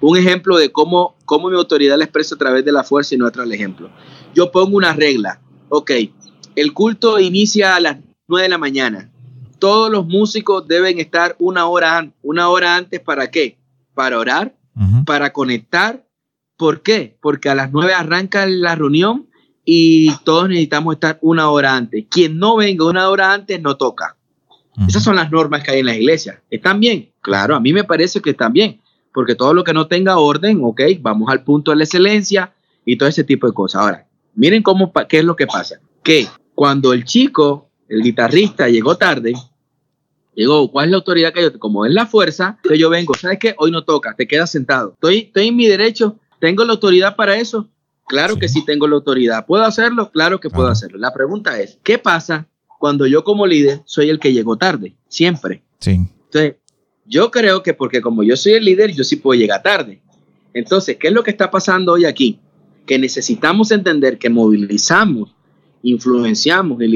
[0.00, 3.18] Un ejemplo de cómo, cómo mi autoridad la expreso a través de la fuerza y
[3.18, 3.90] no a través del ejemplo.
[4.34, 5.40] Yo pongo una regla.
[5.68, 5.90] Ok,
[6.54, 7.98] el culto inicia a las
[8.28, 9.10] 9 de la mañana.
[9.64, 13.00] Todos los músicos deben estar una hora, una hora antes.
[13.00, 13.56] ¿Para qué?
[13.94, 14.54] Para orar,
[15.06, 16.04] para conectar.
[16.58, 17.16] ¿Por qué?
[17.22, 19.26] Porque a las 9 arranca la reunión
[19.64, 22.04] y todos necesitamos estar una hora antes.
[22.10, 24.18] Quien no venga una hora antes no toca.
[24.86, 26.42] Esas son las normas que hay en la iglesia.
[26.50, 27.14] ¿Están bien?
[27.22, 28.82] Claro, a mí me parece que están bien,
[29.14, 32.52] porque todo lo que no tenga orden, ok, vamos al punto de la excelencia
[32.84, 33.80] y todo ese tipo de cosas.
[33.80, 35.76] Ahora, miren cómo, qué es lo que pasa.
[36.02, 39.32] Que cuando el chico, el guitarrista, llegó tarde,
[40.34, 41.58] llegó, ¿cuál es la autoridad que yo?
[41.58, 43.54] Como es la fuerza, que yo vengo, ¿sabes qué?
[43.58, 44.92] Hoy no toca, te quedas sentado.
[44.94, 47.68] Estoy, estoy en mi derecho, tengo la autoridad para eso,
[48.06, 49.46] Claro que sí tengo la autoridad.
[49.46, 50.10] ¿Puedo hacerlo?
[50.10, 50.98] Claro que puedo hacerlo.
[50.98, 52.46] La pregunta es, ¿qué pasa
[52.78, 54.94] cuando yo como líder soy el que llegó tarde?
[55.08, 55.62] Siempre.
[55.78, 56.00] Sí.
[56.26, 56.56] Entonces,
[57.06, 60.02] yo creo que porque como yo soy el líder, yo sí puedo llegar tarde.
[60.52, 62.38] Entonces, ¿qué es lo que está pasando hoy aquí?
[62.86, 65.34] Que necesitamos entender que movilizamos,
[65.84, 66.88] influenciamos y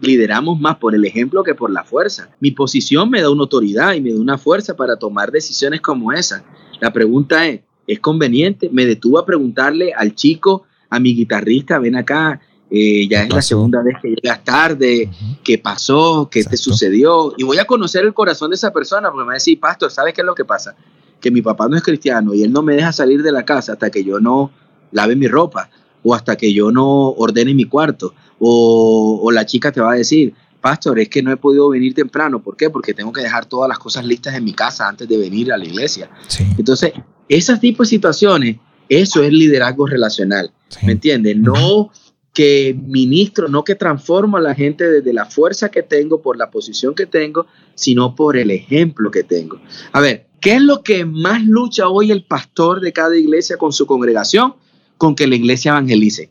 [0.00, 2.28] lideramos más por el ejemplo que por la fuerza.
[2.40, 6.12] Mi posición me da una autoridad y me da una fuerza para tomar decisiones como
[6.12, 6.44] esa.
[6.80, 8.68] La pregunta es, es conveniente.
[8.72, 13.42] Me detuve a preguntarle al chico, a mi guitarrista, ven acá, eh, ya es la
[13.42, 15.08] segunda vez que llegas tarde,
[15.44, 17.32] qué pasó, qué te sucedió.
[17.36, 19.92] Y voy a conocer el corazón de esa persona, porque me va a decir, pastor,
[19.92, 20.74] ¿sabes qué es lo que pasa?
[21.20, 23.74] Que mi papá no es cristiano y él no me deja salir de la casa
[23.74, 24.50] hasta que yo no
[24.90, 25.70] lave mi ropa
[26.06, 28.14] o hasta que yo no ordene mi cuarto.
[28.38, 31.94] O, o la chica te va a decir, pastor, es que no he podido venir
[31.94, 32.40] temprano.
[32.40, 32.70] ¿Por qué?
[32.70, 35.56] Porque tengo que dejar todas las cosas listas en mi casa antes de venir a
[35.56, 36.08] la iglesia.
[36.56, 36.92] Entonces,
[37.28, 38.56] esas tipos de situaciones,
[38.88, 40.52] eso es liderazgo relacional.
[40.84, 41.36] ¿Me entiendes?
[41.36, 41.90] No
[42.32, 46.50] que ministro, no que transformo a la gente desde la fuerza que tengo, por la
[46.50, 49.58] posición que tengo, sino por el ejemplo que tengo.
[49.90, 53.72] A ver, ¿qué es lo que más lucha hoy el pastor de cada iglesia con
[53.72, 54.54] su congregación?
[54.98, 56.30] Con que la iglesia evangelice.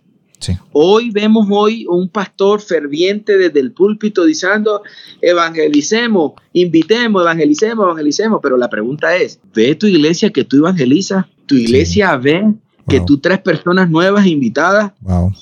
[0.71, 4.83] Hoy vemos hoy un pastor ferviente desde el púlpito diciendo,
[5.21, 8.39] evangelicemos, invitemos, evangelicemos, evangelicemos.
[8.41, 11.25] Pero la pregunta es, ¿ve tu iglesia que tú evangelizas?
[11.45, 12.53] ¿Tu iglesia ve
[12.87, 14.91] que tú tres personas nuevas invitadas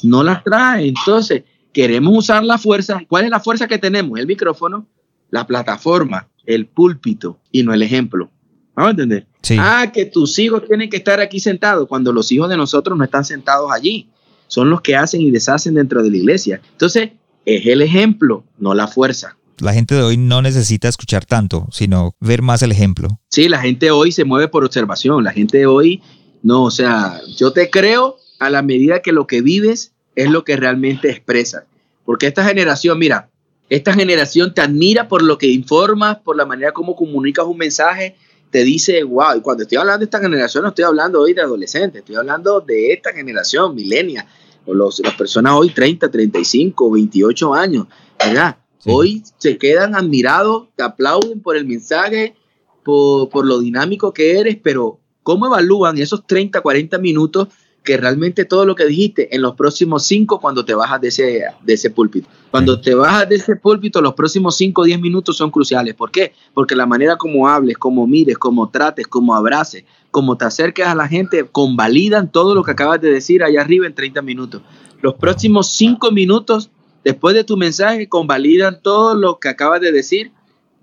[0.03, 0.87] no las trae?
[0.87, 3.01] Entonces, queremos usar la fuerza.
[3.07, 4.19] ¿Cuál es la fuerza que tenemos?
[4.19, 4.87] El micrófono,
[5.29, 8.29] la plataforma, el púlpito y no el ejemplo.
[8.75, 9.27] ¿Vamos a entender?
[9.59, 13.03] Ah, que tus hijos tienen que estar aquí sentados cuando los hijos de nosotros no
[13.03, 14.09] están sentados allí
[14.47, 16.61] son los que hacen y deshacen dentro de la iglesia.
[16.73, 17.09] Entonces,
[17.45, 19.35] es el ejemplo, no la fuerza.
[19.59, 23.19] La gente de hoy no necesita escuchar tanto, sino ver más el ejemplo.
[23.29, 25.23] Sí, la gente hoy se mueve por observación.
[25.23, 26.01] La gente de hoy,
[26.41, 30.43] no, o sea, yo te creo a la medida que lo que vives es lo
[30.43, 31.63] que realmente expresas.
[32.05, 33.29] Porque esta generación, mira,
[33.69, 38.15] esta generación te admira por lo que informas, por la manera como comunicas un mensaje,
[38.53, 41.41] te dice, wow, y cuando estoy hablando de esta generación, no estoy hablando hoy de
[41.41, 44.27] adolescentes, estoy hablando de esta generación, milenia,
[44.67, 47.87] o los, las personas hoy 30, 35, 28 años,
[48.19, 48.57] ¿verdad?
[48.85, 52.35] Hoy se quedan admirados, te aplauden por el mensaje,
[52.83, 57.47] por, por lo dinámico que eres, pero ¿cómo evalúan esos 30, 40 minutos
[57.83, 61.43] que realmente todo lo que dijiste en los próximos cinco cuando te bajas de ese,
[61.61, 62.27] de ese púlpito.
[62.49, 65.93] Cuando te bajas de ese púlpito, los próximos cinco o diez minutos son cruciales.
[65.93, 66.33] ¿Por qué?
[66.53, 70.95] Porque la manera como hables, como mires, como trates, como abraces, como te acerques a
[70.95, 74.61] la gente, convalidan todo lo que acabas de decir allá arriba en 30 minutos.
[75.01, 76.69] Los próximos cinco minutos
[77.03, 80.31] después de tu mensaje convalidan todo lo que acabas de decir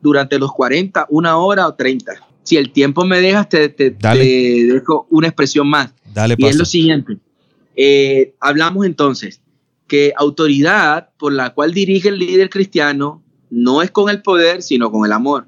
[0.03, 2.30] durante los 40, una hora o 30.
[2.51, 6.65] Si el tiempo me dejas, te, te dejo una expresión más Dale, y es lo
[6.65, 7.17] siguiente.
[7.77, 9.41] eh, hablamos entonces
[9.87, 14.91] que autoridad por la cual dirige el líder cristiano no es con el poder, sino
[14.91, 15.47] con el amor.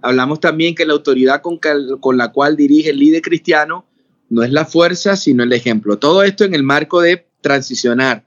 [0.00, 1.58] Hablamos también que la autoridad con,
[2.00, 3.84] con la cual dirige el líder cristiano
[4.30, 5.98] no es la fuerza, sino el ejemplo.
[5.98, 8.24] Todo esto en el marco de transicionar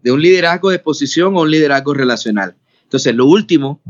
[0.00, 2.54] de un liderazgo de posición a un liderazgo relacional.
[2.84, 3.80] Entonces, lo último,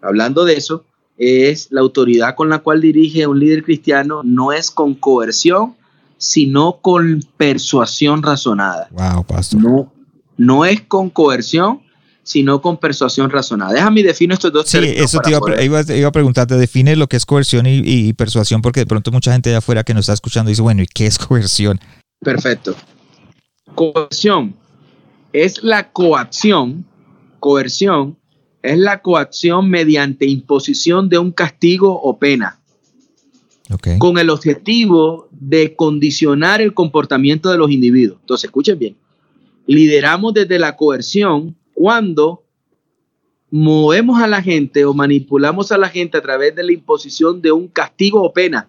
[0.00, 0.86] hablando de eso,
[1.18, 5.74] es la autoridad con la cual dirige un líder cristiano no es con coerción,
[6.16, 8.88] sino con persuasión razonada.
[8.92, 9.60] Wow, pastor.
[9.60, 9.92] No,
[10.36, 11.80] no es con coerción,
[12.22, 13.72] sino con persuasión razonada.
[13.72, 17.66] Déjame definir estos dos sí, eso te iba, a preguntarte, define lo que es coerción
[17.66, 20.82] y, persuasión, porque de pronto mucha gente de afuera que nos está escuchando dice, bueno,
[20.82, 21.80] ¿y qué es coerción?
[22.20, 22.76] Perfecto.
[23.74, 24.54] Coerción
[25.32, 26.84] es la coacción,
[27.40, 28.18] coerción
[28.68, 32.60] es la coacción mediante imposición de un castigo o pena,
[33.98, 38.18] con el objetivo de condicionar el comportamiento de los individuos.
[38.20, 38.96] Entonces, escuchen bien,
[39.66, 42.44] lideramos desde la coerción cuando
[43.50, 47.52] movemos a la gente o manipulamos a la gente a través de la imposición de
[47.52, 48.68] un castigo o pena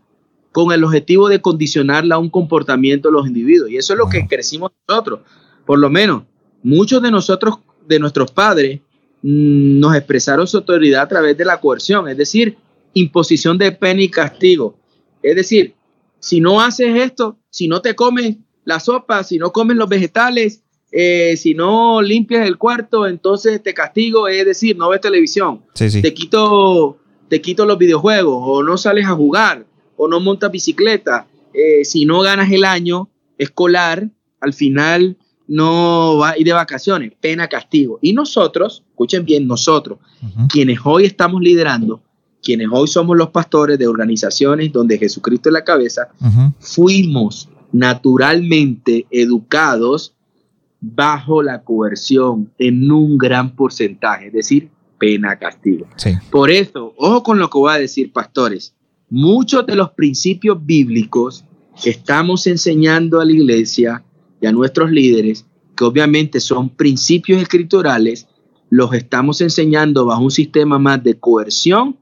[0.51, 3.69] con el objetivo de condicionarla a un comportamiento de los individuos.
[3.69, 5.21] Y eso es lo que crecimos nosotros.
[5.65, 6.23] Por lo menos,
[6.63, 8.81] muchos de nosotros, de nuestros padres,
[9.21, 12.57] nos expresaron su autoridad a través de la coerción, es decir,
[12.93, 14.75] imposición de pena y castigo.
[15.21, 15.75] Es decir,
[16.19, 20.63] si no haces esto, si no te comes la sopa, si no comes los vegetales,
[20.91, 26.13] eh, si no limpias el cuarto, entonces te castigo, es decir, no ves televisión, te
[26.13, 26.97] quito
[27.29, 32.05] te quito los videojuegos o no sales a jugar o no montas bicicleta, eh, si
[32.05, 37.99] no ganas el año escolar, al final no va a ir de vacaciones, pena, castigo.
[38.01, 39.97] Y nosotros, escuchen bien, nosotros,
[40.49, 42.01] quienes hoy estamos liderando,
[42.43, 46.09] quienes hoy somos los pastores de organizaciones donde Jesucristo es la cabeza,
[46.59, 50.13] fuimos naturalmente educados
[50.81, 55.87] bajo la coerción en un gran porcentaje, es decir, pena, castigo.
[56.29, 58.73] Por eso, ojo con lo que voy a decir, pastores,
[59.09, 61.45] muchos de los principios bíblicos
[61.81, 64.03] que estamos enseñando a la iglesia
[64.41, 65.45] y a nuestros líderes,
[65.77, 68.27] que obviamente son principios escriturales,
[68.69, 71.97] los estamos enseñando bajo un sistema más de coerción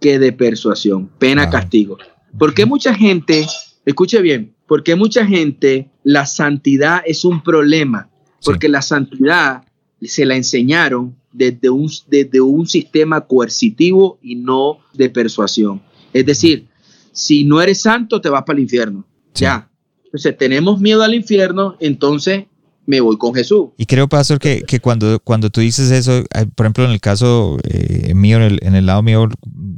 [0.00, 1.98] que de persuasión, pena, castigo.
[2.38, 3.46] Porque mucha gente,
[3.84, 8.10] escuche bien, porque mucha gente la santidad es un problema
[8.44, 9.64] porque la santidad
[10.00, 15.82] se la enseñaron desde un, desde un sistema coercitivo y no de persuasión.
[16.12, 16.66] Es decir,
[17.12, 19.04] si no eres santo, te vas para el infierno.
[19.34, 19.70] Ya.
[20.04, 22.46] Entonces, tenemos miedo al infierno, entonces
[22.86, 23.68] me voy con Jesús.
[23.76, 27.58] Y creo, Pastor, que, cuando, cuando tú dices eso, eh, por ejemplo, en el caso
[27.64, 29.28] eh, mío, en el, en el lado mío,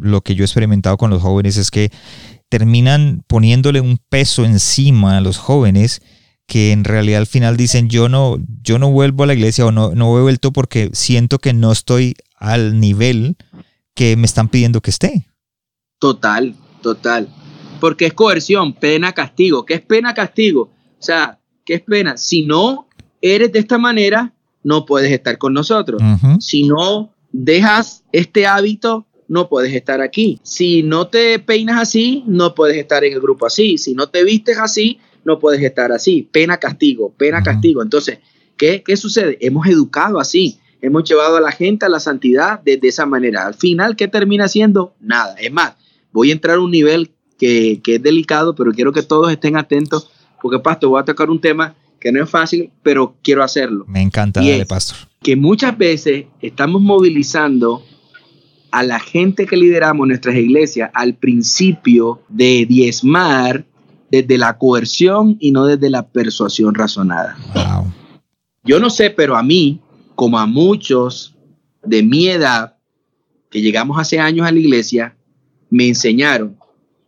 [0.01, 1.91] lo que yo he experimentado con los jóvenes es que
[2.49, 6.03] terminan poniéndole un peso encima a los jóvenes
[6.47, 9.73] que en realidad al final dicen yo no, yo no vuelvo a la iglesia o
[9.73, 13.37] no, no he vuelto porque siento que no estoy al nivel
[13.95, 15.27] que me están pidiendo que esté.
[15.99, 17.29] Total, total.
[17.81, 19.65] Porque es coerción, pena, castigo.
[19.65, 20.63] ¿Qué es pena, castigo?
[20.63, 22.17] O sea, ¿qué es pena?
[22.17, 22.87] Si no
[23.23, 26.03] eres de esta manera, no puedes estar con nosotros.
[26.41, 30.41] Si no dejas este hábito, no puedes estar aquí.
[30.43, 33.79] Si no te peinas así, no puedes estar en el grupo así.
[33.79, 36.29] Si no te vistes así, no puedes estar así.
[36.31, 37.83] Pena, castigo, pena, castigo.
[37.83, 38.19] Entonces,
[38.57, 39.39] ¿qué, ¿qué sucede?
[39.41, 40.59] Hemos educado así.
[40.83, 43.47] Hemos llevado a la gente a la santidad de, esa manera.
[43.47, 44.95] Al final, ¿qué termina siendo?
[45.01, 45.37] Nada.
[45.39, 45.75] Es más,
[46.13, 50.11] voy a entrar a un nivel que, es delicado, pero quiero que todos estén atentos,
[50.43, 53.85] porque, Pastor, voy a tocar un tema que no es fácil, pero quiero hacerlo.
[53.87, 54.97] Me encanta, dale, Pastor.
[55.23, 57.85] Que muchas veces estamos movilizando
[58.73, 63.65] a la gente que lideramos nuestras iglesias al principio de diezmar
[64.11, 67.37] desde la coerción y no desde la persuasión razonada.
[68.65, 69.81] Yo no sé, pero a mí,
[70.17, 71.37] como a muchos
[71.85, 72.75] de mi edad,
[73.49, 75.15] que llegamos hace años a la iglesia,
[75.71, 76.57] me enseñaron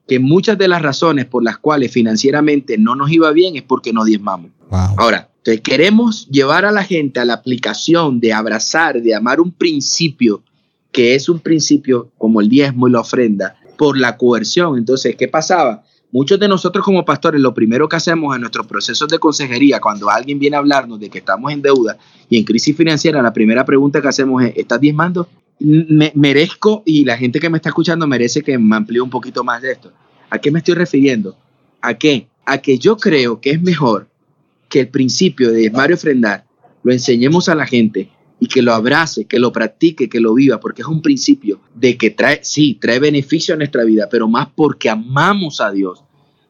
[0.06, 3.92] que muchas de las razones por las cuales financieramente no nos iba bien es porque
[3.92, 4.50] no diezmamos.
[4.70, 9.52] Ahora, entonces queremos llevar a la gente a la aplicación de abrazar, de amar un
[9.52, 10.42] principio
[10.90, 14.78] que es un principio como el diezmo y la ofrenda por la coerción.
[14.78, 15.82] Entonces, ¿qué pasaba?
[16.12, 20.08] Muchos de nosotros como pastores, lo primero que hacemos en nuestros procesos de consejería, cuando
[20.08, 21.98] alguien viene a hablarnos de que estamos en deuda
[22.30, 25.28] y en crisis financiera, la primera pregunta que hacemos es, ¿estás diezmando?
[25.58, 29.42] Me, merezco, y la gente que me está escuchando merece que me amplíe un poquito
[29.42, 29.92] más de esto.
[30.30, 31.36] ¿A qué me estoy refiriendo?
[31.80, 32.28] ¿A qué?
[32.46, 34.06] A que yo creo que es mejor
[34.74, 36.46] que el principio de diezmar y ofrendar
[36.82, 38.10] lo enseñemos a la gente
[38.40, 41.96] y que lo abrace, que lo practique, que lo viva, porque es un principio de
[41.96, 46.02] que trae, sí, trae beneficio a nuestra vida, pero más porque amamos a Dios,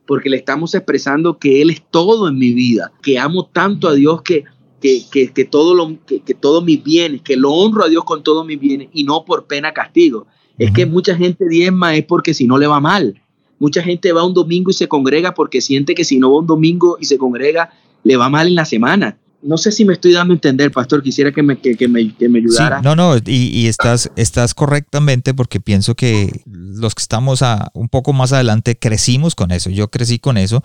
[0.07, 3.95] porque le estamos expresando que Él es todo en mi vida, que amo tanto a
[3.95, 4.45] Dios que,
[4.81, 8.23] que, que, todo lo, que, que todos mis bienes, que lo honro a Dios con
[8.23, 10.27] todos mis bienes y no por pena castigo.
[10.57, 13.21] Es que mucha gente diezma es porque si no le va mal.
[13.59, 16.47] Mucha gente va un domingo y se congrega porque siente que si no va un
[16.47, 17.71] domingo y se congrega,
[18.05, 19.19] le va mal en la semana.
[19.43, 21.03] No sé si me estoy dando a entender, pastor.
[21.03, 22.81] Quisiera que me, que, me, que me ayudara.
[22.81, 28.15] no, no, y, estás, estás correctamente porque pienso que los que estamos a, un poco
[28.15, 29.69] más adelante crecimos con eso.
[29.69, 30.63] Yo crecí con eso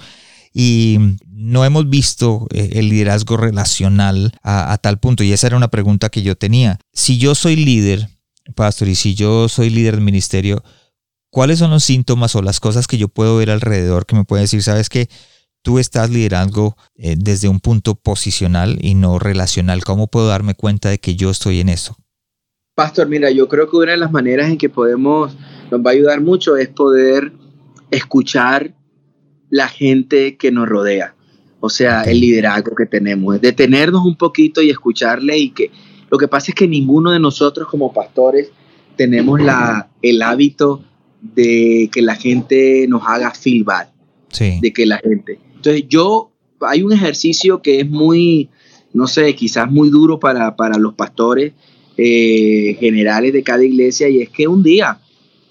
[0.54, 5.24] y no hemos visto eh, el liderazgo relacional a, a, tal punto.
[5.24, 6.80] Y esa era una pregunta que yo tenía.
[6.94, 8.08] Si yo soy líder,
[8.56, 10.64] pastor, y si yo soy líder del ministerio,
[11.30, 14.46] ¿cuáles son los síntomas o las cosas que yo puedo ver alrededor que me pueden
[14.46, 15.10] decir, sabes que
[15.62, 19.84] tú estás liderando eh, desde un punto posicional y no relacional?
[19.84, 21.95] ¿Cómo puedo darme cuenta de que yo estoy en eso?
[22.76, 25.36] Pastor, mira, yo creo que una de las maneras en que podemos,
[25.70, 27.34] nos va a ayudar mucho es poder
[27.91, 28.74] escuchar
[29.49, 31.16] la gente que nos rodea.
[31.60, 35.72] O sea, el liderazgo que tenemos, es detenernos un poquito y escucharle y que
[36.10, 38.49] lo que pasa es que ninguno de nosotros como pastores
[38.95, 40.84] tenemos la, el hábito
[41.22, 43.88] de que la gente nos haga feel bad.
[44.62, 45.39] De que la gente.
[45.60, 46.32] Entonces, yo,
[46.62, 48.49] hay un ejercicio que es muy,
[48.93, 51.51] no sé, quizás muy duro para, los pastores
[51.97, 54.99] eh, generales de cada iglesia, y es que un día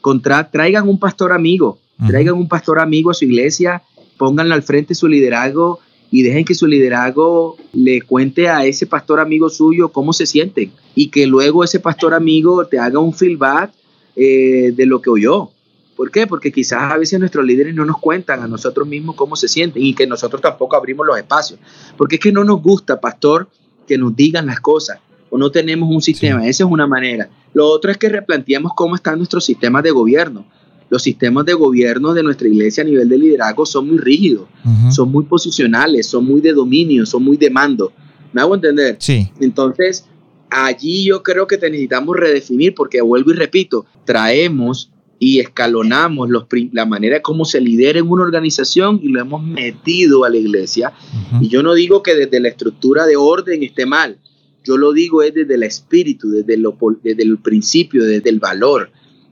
[0.01, 3.83] contra, traigan un pastor amigo, traigan un pastor amigo a su iglesia,
[4.17, 5.81] pónganlo al frente su liderazgo
[6.11, 10.73] y dejen que su liderazgo le cuente a ese pastor amigo suyo cómo se sienten
[10.95, 13.73] y que luego ese pastor amigo te haga un feedback
[14.17, 15.51] eh, de lo que oyó.
[15.99, 16.29] ¿Por qué?
[16.29, 19.83] Porque quizás a veces nuestros líderes no nos cuentan a nosotros mismos cómo se sienten
[19.83, 21.59] y que nosotros tampoco abrimos los espacios.
[21.97, 23.49] Porque es que no nos gusta, pastor,
[23.85, 26.47] que nos digan las cosas o no tenemos un sistema.
[26.47, 27.29] Esa es una manera.
[27.53, 30.47] Lo otro es que replanteemos cómo están nuestros sistemas de gobierno.
[30.89, 34.47] Los sistemas de gobierno de nuestra iglesia a nivel de liderazgo son muy rígidos,
[34.93, 37.93] son muy posicionales, son muy de dominio, son muy de mando.
[38.33, 38.99] ¿Me hago entender?
[39.01, 39.33] Sí.
[39.41, 40.05] Entonces,
[40.49, 46.87] allí yo creo que necesitamos redefinir, porque vuelvo y repito, traemos y escalonamos los, la
[46.87, 50.93] manera como se lidera en una organización y lo hemos metido a la iglesia.
[51.41, 54.19] Y yo no digo que desde la estructura de orden esté mal,
[54.65, 58.91] yo lo digo es desde el espíritu, desde, lo, desde el principio, desde el valor.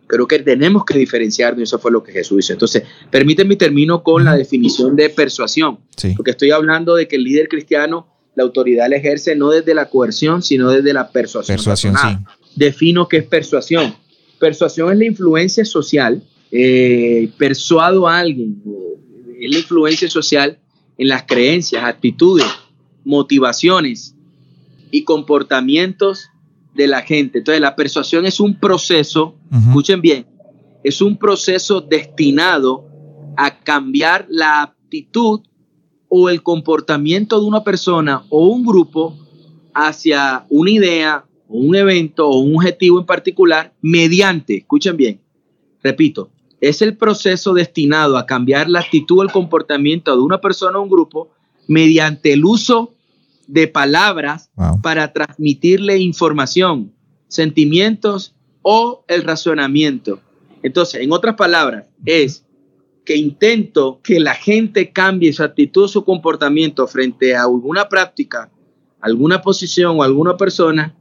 [0.09, 2.53] Creo que tenemos que diferenciarnos y eso fue lo que Jesús hizo.
[2.53, 5.79] Entonces, permíteme termino con la definición de persuasión,
[6.17, 9.89] porque estoy hablando de que el líder cristiano, la autoridad la ejerce no desde la
[9.89, 11.57] coerción, sino desde la persuasión.
[11.57, 12.17] persuasión sí.
[12.55, 13.95] Defino qué es persuasión
[14.39, 16.23] Persuasión es la influencia social.
[16.51, 18.63] Eh, persuado a alguien,
[19.41, 20.59] es la influencia social
[20.97, 22.47] en las creencias, actitudes,
[23.05, 24.15] motivaciones
[24.91, 26.31] y comportamientos
[26.75, 27.39] de la gente.
[27.39, 30.27] Entonces, la persuasión es un proceso, escuchen bien,
[30.85, 32.87] es un proceso destinado
[33.37, 35.41] a cambiar la actitud
[36.09, 39.17] o el comportamiento de una persona o un grupo
[39.75, 45.21] hacia una idea, un evento o un objetivo en particular mediante, escuchen bien,
[45.83, 46.31] repito,
[46.61, 50.83] es el proceso destinado a cambiar la actitud o el comportamiento de una persona o
[50.83, 51.31] un grupo
[51.69, 52.95] mediante el uso
[53.47, 54.51] de palabras
[54.83, 56.93] para transmitirle información,
[57.29, 60.21] sentimientos o el razonamiento.
[60.63, 62.45] Entonces, en otras palabras, es
[63.05, 68.51] que intento que la gente cambie su actitud o su comportamiento frente a alguna práctica
[69.07, 70.95] alguna posición o alguna persona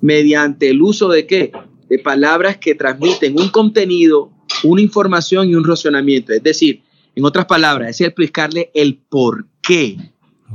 [0.00, 1.52] mediante el uso de qué?
[1.88, 4.30] De palabras que transmiten un contenido,
[4.64, 6.32] una información y un razonamiento.
[6.32, 6.82] Es decir,
[7.14, 9.96] en otras palabras, es explicarle el por qué.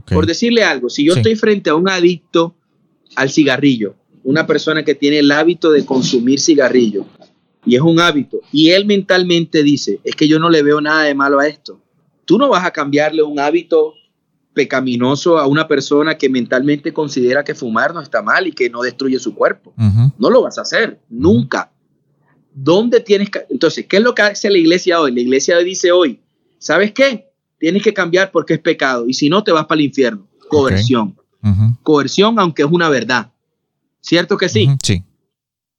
[0.05, 2.55] Por decirle algo, si yo estoy frente a un adicto
[3.15, 7.05] al cigarrillo, una persona que tiene el hábito de consumir cigarrillo,
[7.65, 11.03] y es un hábito, y él mentalmente dice, es que yo no le veo nada
[11.03, 11.79] de malo a esto.
[12.25, 13.93] Tú no vas a cambiarle un hábito
[14.57, 18.81] pecaminoso a una persona que mentalmente considera que fumar no está mal y que no
[18.81, 19.71] destruye su cuerpo.
[20.17, 21.71] No lo vas a hacer, nunca.
[22.55, 23.45] ¿Dónde tienes que.?
[23.51, 25.13] Entonces, ¿qué es lo que hace la iglesia hoy?
[25.13, 26.21] La iglesia dice hoy,
[26.57, 27.29] ¿sabes qué?
[27.59, 30.27] Tienes que cambiar porque es pecado y si no, te vas para el infierno.
[30.49, 31.15] Coerción.
[31.83, 33.31] Coerción, aunque es una verdad.
[34.01, 34.67] ¿Cierto que sí?
[34.81, 35.03] Sí.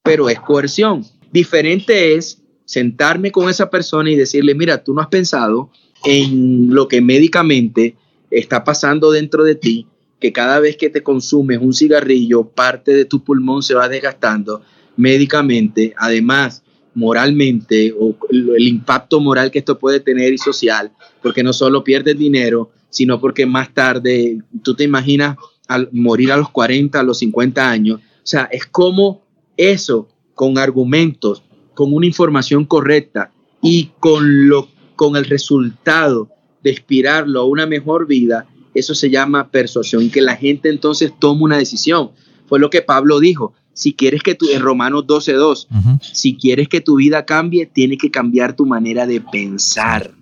[0.05, 1.05] Pero es coerción.
[1.33, 5.71] Diferente es sentarme con esa persona y decirle, mira, tú no has pensado
[6.05, 7.97] en lo que médicamente
[8.31, 9.87] está pasando dentro de ti,
[10.21, 14.63] que cada vez que te consumes un cigarrillo, parte de tu pulmón se va desgastando
[14.97, 16.63] médicamente, además
[16.95, 20.91] moralmente, o el impacto moral que esto puede tener y social,
[21.23, 25.37] porque no solo pierdes dinero, sino porque más tarde, tú te imaginas
[25.69, 29.23] al morir a los 40, a los 50 años, o sea, es como
[29.57, 33.31] eso, con argumentos, con una información correcta
[33.63, 36.29] y con, lo, con el resultado
[36.63, 41.43] de inspirarlo a una mejor vida, eso se llama persuasión, que la gente entonces tome
[41.43, 42.11] una decisión.
[42.47, 43.55] Fue lo que Pablo dijo.
[43.73, 48.11] Si quieres que tu, en Romanos 12.2, si quieres que tu vida cambie, tiene que
[48.11, 50.13] cambiar tu manera de pensar.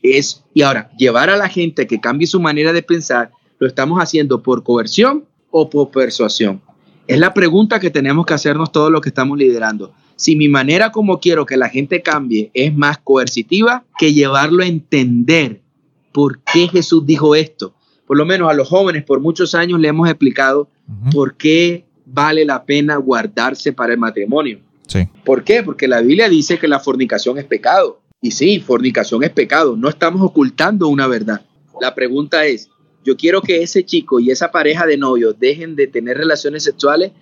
[0.00, 3.98] Es, y ahora, llevar a la gente que cambie su manera de pensar, lo estamos
[4.00, 6.60] haciendo por coerción o por persuasión.
[7.06, 9.92] Es la pregunta que tenemos que hacernos todos los que estamos liderando.
[10.16, 14.66] Si mi manera como quiero que la gente cambie es más coercitiva que llevarlo a
[14.66, 15.60] entender
[16.12, 17.74] por qué Jesús dijo esto.
[18.06, 20.68] Por lo menos a los jóvenes por muchos años le hemos explicado
[21.12, 24.60] por qué vale la pena guardarse para el matrimonio.
[24.86, 25.08] Sí.
[25.24, 25.62] ¿Por qué?
[25.62, 28.00] Porque la Biblia dice que la fornicación es pecado.
[28.20, 29.76] Y sí, fornicación es pecado.
[29.76, 31.40] No estamos ocultando una verdad.
[31.80, 32.68] La pregunta es,
[33.04, 37.12] yo quiero que ese chico y esa pareja de novios dejen de tener relaciones sexuales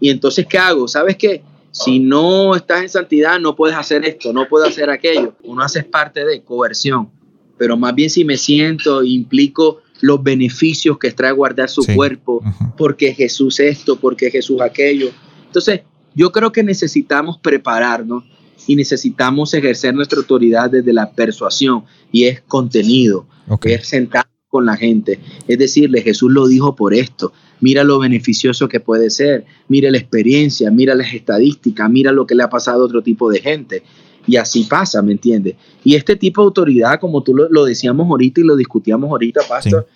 [0.00, 0.86] y entonces ¿qué hago?
[0.86, 1.42] ¿Sabes qué?
[1.74, 5.34] Si no estás en santidad no puedes hacer esto, no puedes hacer aquello.
[5.42, 7.10] Uno hace parte de coerción,
[7.58, 12.42] pero más bien si me siento, implico los beneficios que trae guardar su cuerpo,
[12.76, 15.10] porque Jesús esto, porque Jesús aquello.
[15.46, 15.80] Entonces,
[16.14, 18.22] yo creo que necesitamos prepararnos
[18.68, 23.26] y necesitamos ejercer nuestra autoridad desde la persuasión y es contenido,
[23.64, 25.18] es sentar con la gente,
[25.48, 29.98] es decirle, Jesús lo dijo por esto, mira lo beneficioso que puede ser, mira la
[29.98, 33.82] experiencia, mira las estadísticas, mira lo que le ha pasado a otro tipo de gente.
[34.26, 35.56] Y así pasa, ¿me entiendes?
[35.82, 39.86] Y este tipo de autoridad, como tú lo, decíamos ahorita y lo discutíamos ahorita, Pastor,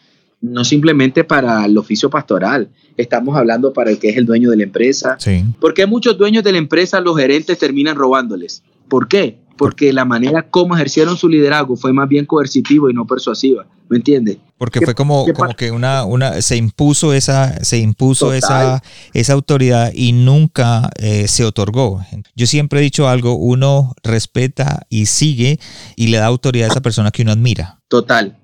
[0.40, 4.58] no simplemente para el oficio pastoral, estamos hablando para el que es el dueño de
[4.58, 5.16] la empresa.
[5.18, 5.44] Sí.
[5.60, 8.62] Porque muchos dueños de la empresa, los gerentes terminan robándoles.
[8.88, 9.38] ¿Por qué?
[9.58, 13.66] Porque la manera como ejercieron su liderazgo fue más bien coercitivo y no persuasiva.
[13.88, 14.38] ¿Me entiendes?
[14.58, 18.82] Porque fue como, como que una, una, se impuso esa, se impuso esa,
[19.14, 22.04] esa autoridad y nunca eh, se otorgó.
[22.34, 25.58] Yo siempre he dicho algo, uno respeta y sigue
[25.96, 27.80] y le da autoridad a esa persona que uno admira.
[27.88, 28.38] Total.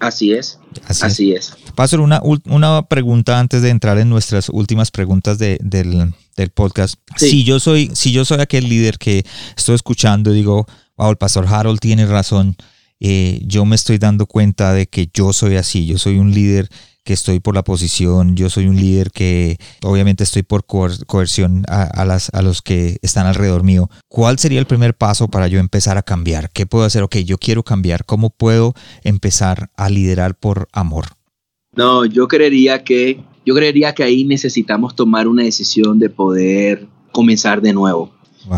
[0.00, 0.58] Así es.
[0.86, 1.54] Así, es.
[1.74, 6.96] Pastor, una, una pregunta antes de entrar en nuestras últimas preguntas del, del, podcast.
[7.16, 9.24] Si yo soy, si yo soy aquel líder que
[9.56, 10.66] estoy escuchando y digo,
[10.96, 12.56] wow, el pastor Harold tiene razón,
[13.00, 16.68] eh, yo me estoy dando cuenta de que yo soy así, yo soy un líder
[17.04, 22.04] que estoy por la posición, yo soy un líder que obviamente estoy por coerción a,
[22.04, 23.90] las, a los que están alrededor mío.
[24.08, 26.50] ¿Cuál sería el primer paso para yo empezar a cambiar?
[26.50, 27.02] ¿Qué puedo hacer?
[27.02, 28.04] Ok, yo quiero cambiar.
[28.04, 31.06] ¿Cómo puedo empezar a liderar por amor?
[31.74, 37.60] No, yo creería que, yo creería que ahí necesitamos tomar una decisión de poder comenzar
[37.60, 38.12] de nuevo.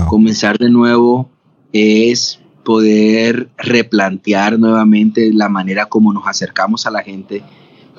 [0.09, 1.29] Comenzar de nuevo
[1.73, 7.43] es poder replantear nuevamente la manera como nos acercamos a la gente,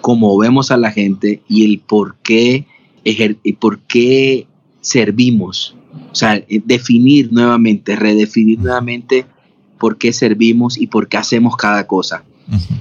[0.02, 2.66] cómo vemos a la gente y el por qué,
[3.04, 4.48] y por qué
[4.82, 5.76] servimos.
[6.12, 9.26] O sea, eh, definir nuevamente, redefinir nuevamente
[9.78, 12.24] por qué servimos y por qué hacemos cada cosa.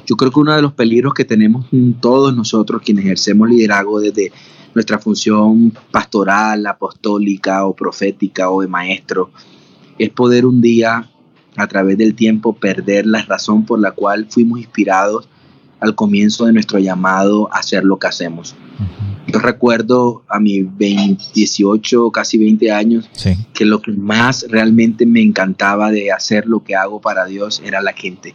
[0.06, 1.66] Yo creo que uno de los peligros que tenemos
[2.00, 4.30] todos nosotros quienes ejercemos liderazgo desde
[4.74, 9.30] nuestra función pastoral, apostólica o profética o de maestro,
[9.98, 11.08] es poder un día
[11.56, 15.28] a través del tiempo perder la razón por la cual fuimos inspirados
[15.80, 18.56] al comienzo de nuestro llamado a hacer lo que hacemos.
[19.26, 23.08] Yo recuerdo a mis 18, casi 20 años,
[23.52, 27.80] que lo que más realmente me encantaba de hacer lo que hago para Dios era
[27.80, 28.34] la gente,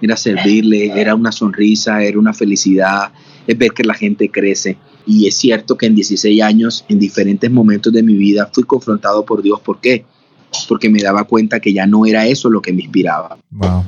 [0.00, 3.12] era servirle, era una sonrisa, era una felicidad,
[3.46, 4.76] es ver que la gente crece.
[5.06, 9.24] Y es cierto que en 16 años, en diferentes momentos de mi vida, fui confrontado
[9.24, 9.60] por Dios.
[9.60, 10.04] ¿Por qué?
[10.68, 13.38] Porque me daba cuenta que ya no era eso lo que me inspiraba,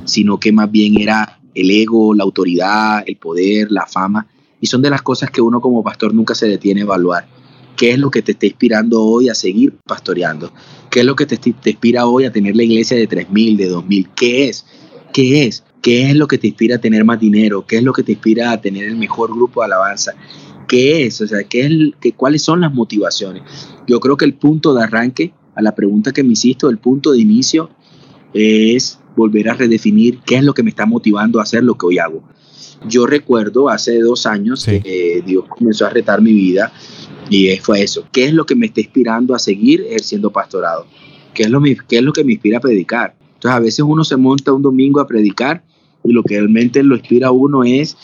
[0.05, 4.27] sino que más bien era el ego, la autoridad, el poder, la fama.
[4.61, 7.27] Y son de las cosas que uno como pastor nunca se detiene a evaluar.
[7.75, 10.51] ¿Qué es lo que te está inspirando hoy a seguir pastoreando?
[10.89, 13.71] ¿Qué es lo que te, te inspira hoy a tener la iglesia de 3.000, de
[13.71, 14.09] 2.000?
[14.15, 14.65] ¿Qué es?
[15.13, 15.63] ¿Qué es?
[15.81, 17.65] ¿Qué es lo que te inspira a tener más dinero?
[17.65, 20.13] ¿Qué es lo que te inspira a tener el mejor grupo de alabanza?
[20.67, 21.21] ¿Qué es?
[21.21, 23.43] O sea, ¿qué es qué, ¿cuáles son las motivaciones?
[23.87, 27.11] Yo creo que el punto de arranque a la pregunta que me hiciste, el punto
[27.11, 27.69] de inicio
[28.33, 31.87] es volver a redefinir qué es lo que me está motivando a hacer lo que
[31.87, 32.23] hoy hago.
[32.87, 36.71] Yo recuerdo hace dos años que eh, Dios comenzó a retar mi vida
[37.29, 38.05] y fue eso.
[38.11, 40.85] ¿Qué es lo que me está inspirando a seguir siendo pastorado?
[41.33, 43.15] ¿Qué es, lo, ¿Qué es lo que me inspira a predicar?
[43.39, 45.63] Entonces a veces uno se monta un domingo a predicar
[46.03, 47.95] y lo que realmente lo inspira a uno es,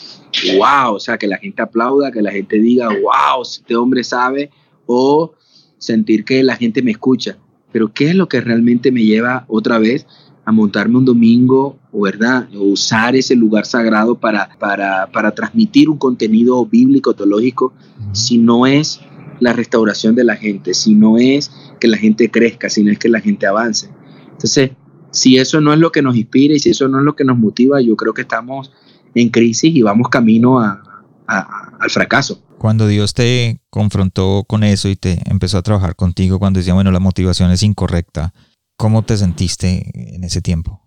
[0.56, 4.50] wow, o sea, que la gente aplauda, que la gente diga, wow, este hombre sabe,
[4.86, 5.34] o
[5.76, 7.36] sentir que la gente me escucha.
[7.70, 10.06] Pero ¿qué es lo que realmente me lleva otra vez
[10.46, 12.48] a montarme un domingo, ¿verdad?
[12.56, 17.74] O usar ese lugar sagrado para, para, para transmitir un contenido bíblico, teológico,
[18.12, 19.00] si no es
[19.40, 22.98] la restauración de la gente, si no es que la gente crezca, si no es
[22.98, 23.90] que la gente avance.
[24.30, 24.70] Entonces,
[25.16, 27.24] si eso no es lo que nos inspira y si eso no es lo que
[27.24, 28.70] nos motiva, yo creo que estamos
[29.14, 32.42] en crisis y vamos camino al fracaso.
[32.58, 36.92] Cuando Dios te confrontó con eso y te empezó a trabajar contigo, cuando decía, bueno,
[36.92, 38.34] la motivación es incorrecta,
[38.76, 40.82] ¿cómo te sentiste en ese tiempo?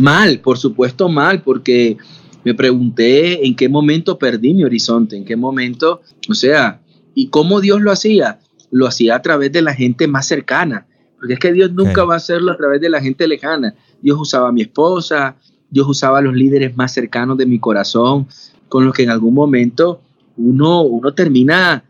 [0.00, 1.96] Mal, por supuesto mal, porque
[2.44, 6.80] me pregunté en qué momento perdí mi horizonte, en qué momento, o sea,
[7.14, 8.40] ¿y cómo Dios lo hacía?
[8.72, 10.87] Lo hacía a través de la gente más cercana,
[11.18, 13.74] porque es que Dios nunca va a hacerlo a través de la gente lejana.
[14.00, 15.36] Dios usaba a mi esposa,
[15.70, 18.26] Dios usaba a los líderes más cercanos de mi corazón,
[18.68, 20.00] con los que en algún momento
[20.36, 21.84] uno, uno termina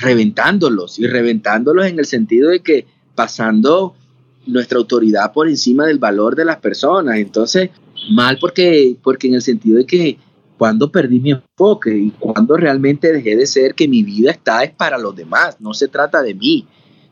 [0.00, 3.94] reventándolos y reventándolos en el sentido de que pasando
[4.46, 7.16] nuestra autoridad por encima del valor de las personas.
[7.16, 7.70] Entonces,
[8.10, 10.18] mal porque, porque en el sentido de que
[10.56, 14.72] cuando perdí mi enfoque y cuando realmente dejé de ser que mi vida está es
[14.72, 16.66] para los demás, no se trata de mí,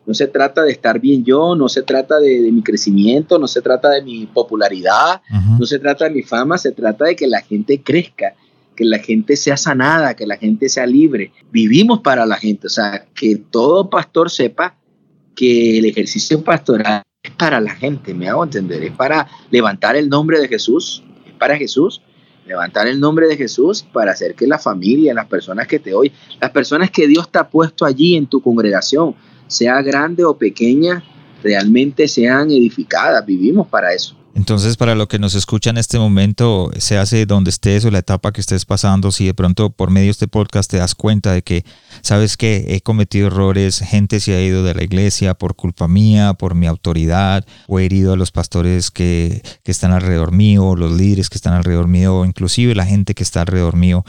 [0.07, 3.61] no se trata de estar bien yo, no se trata de, mi crecimiento, no se
[3.61, 5.21] trata de mi popularidad,
[5.59, 8.35] no se trata de mi fama, se trata de que la gente crezca,
[8.77, 11.33] que la gente sea sanada, que la gente sea libre.
[11.51, 14.77] Vivimos para la gente, o sea, que todo pastor sepa
[15.35, 20.09] que el ejercicio pastoral es para la gente, me hago entender, es para levantar el
[20.09, 22.01] nombre de Jesús, es para Jesús,
[22.47, 26.13] levantar el nombre de Jesús para hacer que la familia, las personas que te oyen,
[26.41, 29.17] las personas que Dios te ha puesto allí en tu congregación,
[29.47, 31.03] sea grande o pequeña,
[31.43, 33.25] realmente sean edificadas.
[33.25, 34.17] Vivimos para eso.
[34.37, 38.01] Entonces, para lo que nos escucha en este momento, se hace donde estés o la
[38.01, 41.33] etapa que estés pasando, si de pronto por medio de este podcast te das cuenta
[41.33, 41.65] de que,
[42.03, 46.35] sabes que he cometido errores, gente se ha ido de la iglesia por culpa mía,
[46.35, 50.93] por mi autoridad, o he herido a los pastores que, que están alrededor mío, los
[50.93, 54.05] líderes que están alrededor mío, o inclusive la gente que está alrededor mío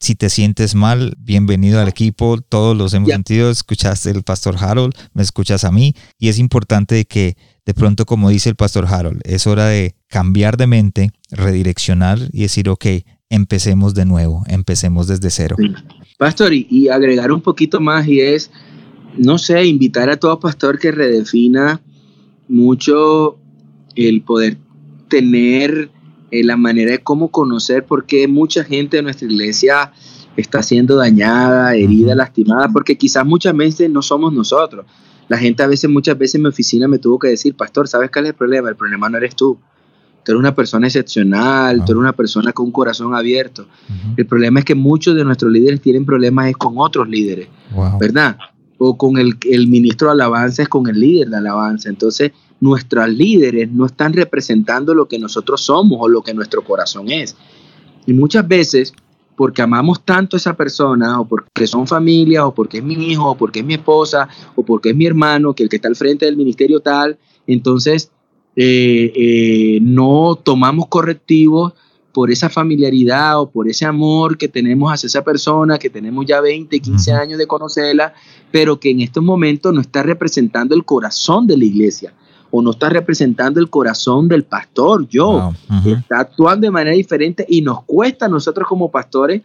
[0.00, 2.40] si te sientes mal, bienvenido al equipo.
[2.40, 3.50] Todos los hemos sentido.
[3.50, 5.94] Escuchaste el pastor Harold, me escuchas a mí.
[6.18, 7.36] Y es importante que
[7.66, 12.42] de pronto, como dice el pastor Harold, es hora de cambiar de mente, redireccionar y
[12.42, 12.86] decir, ok,
[13.28, 15.56] empecemos de nuevo, empecemos desde cero.
[16.16, 18.50] Pastor, y, agregar un poquito más y es,
[19.16, 21.80] no sé, invitar a todo pastor que redefina
[22.48, 23.38] mucho
[23.96, 24.56] el poder
[25.08, 25.90] tener
[26.30, 29.92] eh, la manera de cómo conocer por qué mucha gente de nuestra iglesia
[30.36, 34.86] está siendo dañada, herida, lastimada, porque quizás muchas veces no somos nosotros
[35.28, 38.10] la gente a veces, muchas veces en mi oficina me tuvo que decir, pastor, ¿sabes
[38.10, 38.68] cuál es el problema?
[38.70, 39.58] El problema no eres tú.
[40.24, 43.66] Tú eres una persona excepcional, tú eres una persona con un corazón abierto.
[44.16, 47.48] El problema es que muchos de nuestros líderes tienen problemas con otros líderes,
[48.00, 48.36] ¿verdad?
[48.78, 51.88] O con el, el ministro de alabanza es con el líder de alabanza.
[51.88, 57.10] Entonces, nuestros líderes no están representando lo que nosotros somos o lo que nuestro corazón
[57.10, 57.36] es.
[58.06, 58.92] Y muchas veces
[59.38, 63.30] porque amamos tanto a esa persona, o porque son familia, o porque es mi hijo,
[63.30, 65.94] o porque es mi esposa, o porque es mi hermano, que el que está al
[65.94, 68.10] frente del ministerio tal, entonces
[68.56, 71.74] eh, eh, no tomamos correctivos
[72.12, 76.40] por esa familiaridad o por ese amor que tenemos hacia esa persona, que tenemos ya
[76.40, 78.14] 20, 15 años de conocerla,
[78.50, 82.12] pero que en estos momentos no está representando el corazón de la iglesia
[82.50, 85.52] o no está representando el corazón del pastor, yo.
[85.84, 89.42] Está actuando de manera diferente y nos cuesta a nosotros como pastores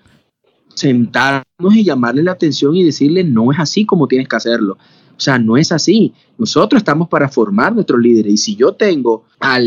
[0.73, 4.77] sentarnos y llamarle la atención y decirle, no es así como tienes que hacerlo.
[5.15, 6.13] O sea, no es así.
[6.37, 8.33] Nosotros estamos para formar nuestros líderes.
[8.33, 9.63] Y si yo tengo al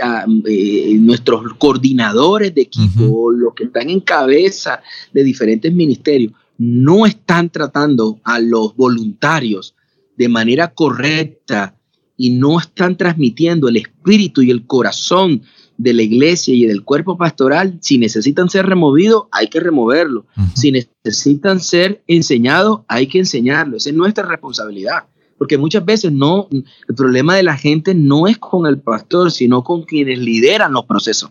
[0.00, 4.80] a, eh, nuestros coordinadores de equipo, los que están en cabeza
[5.12, 9.74] de diferentes ministerios, no están tratando a los voluntarios
[10.16, 11.76] de manera correcta,
[12.18, 15.42] y no están transmitiendo el espíritu y el corazón
[15.78, 20.26] de la iglesia y del cuerpo pastoral, si necesitan ser removidos, hay que removerlo.
[20.54, 23.76] Si necesitan ser enseñados, hay que enseñarlo.
[23.76, 25.04] Esa es nuestra responsabilidad.
[25.38, 29.62] Porque muchas veces no, el problema de la gente no es con el pastor, sino
[29.62, 31.30] con quienes lideran los procesos.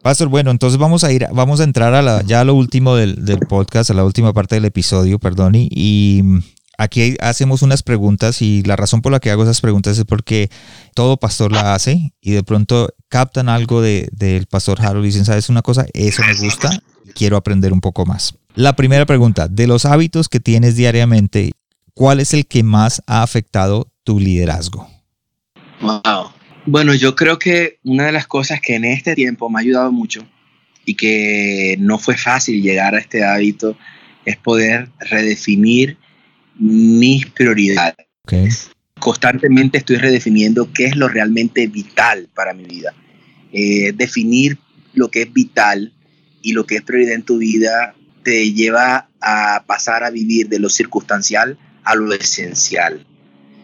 [0.00, 2.96] Pastor, bueno, entonces vamos a ir, vamos a entrar a la, ya a lo último
[2.96, 6.22] del, del podcast, a la última parte del episodio, perdón, y
[6.82, 10.50] aquí hacemos unas preguntas y la razón por la que hago esas preguntas es porque
[10.94, 15.48] todo pastor la hace y de pronto captan algo del pastor Harold y dicen, ¿sabes
[15.48, 15.86] una cosa?
[15.94, 16.70] Eso me gusta,
[17.14, 18.34] quiero aprender un poco más.
[18.54, 21.52] La primera pregunta, de los hábitos que tienes diariamente,
[21.94, 24.88] ¿cuál es el que más ha afectado tu liderazgo?
[25.80, 26.32] Wow.
[26.66, 29.90] Bueno, yo creo que una de las cosas que en este tiempo me ha ayudado
[29.90, 30.24] mucho
[30.84, 33.76] y que no fue fácil llegar a este hábito
[34.24, 35.98] es poder redefinir
[36.62, 37.96] mis prioridades.
[38.98, 42.94] Constantemente estoy redefiniendo qué es lo realmente vital para mi vida.
[43.52, 44.58] Eh, definir
[44.94, 45.92] lo que es vital
[46.40, 50.60] y lo que es prioridad en tu vida te lleva a pasar a vivir de
[50.60, 53.04] lo circunstancial a lo esencial.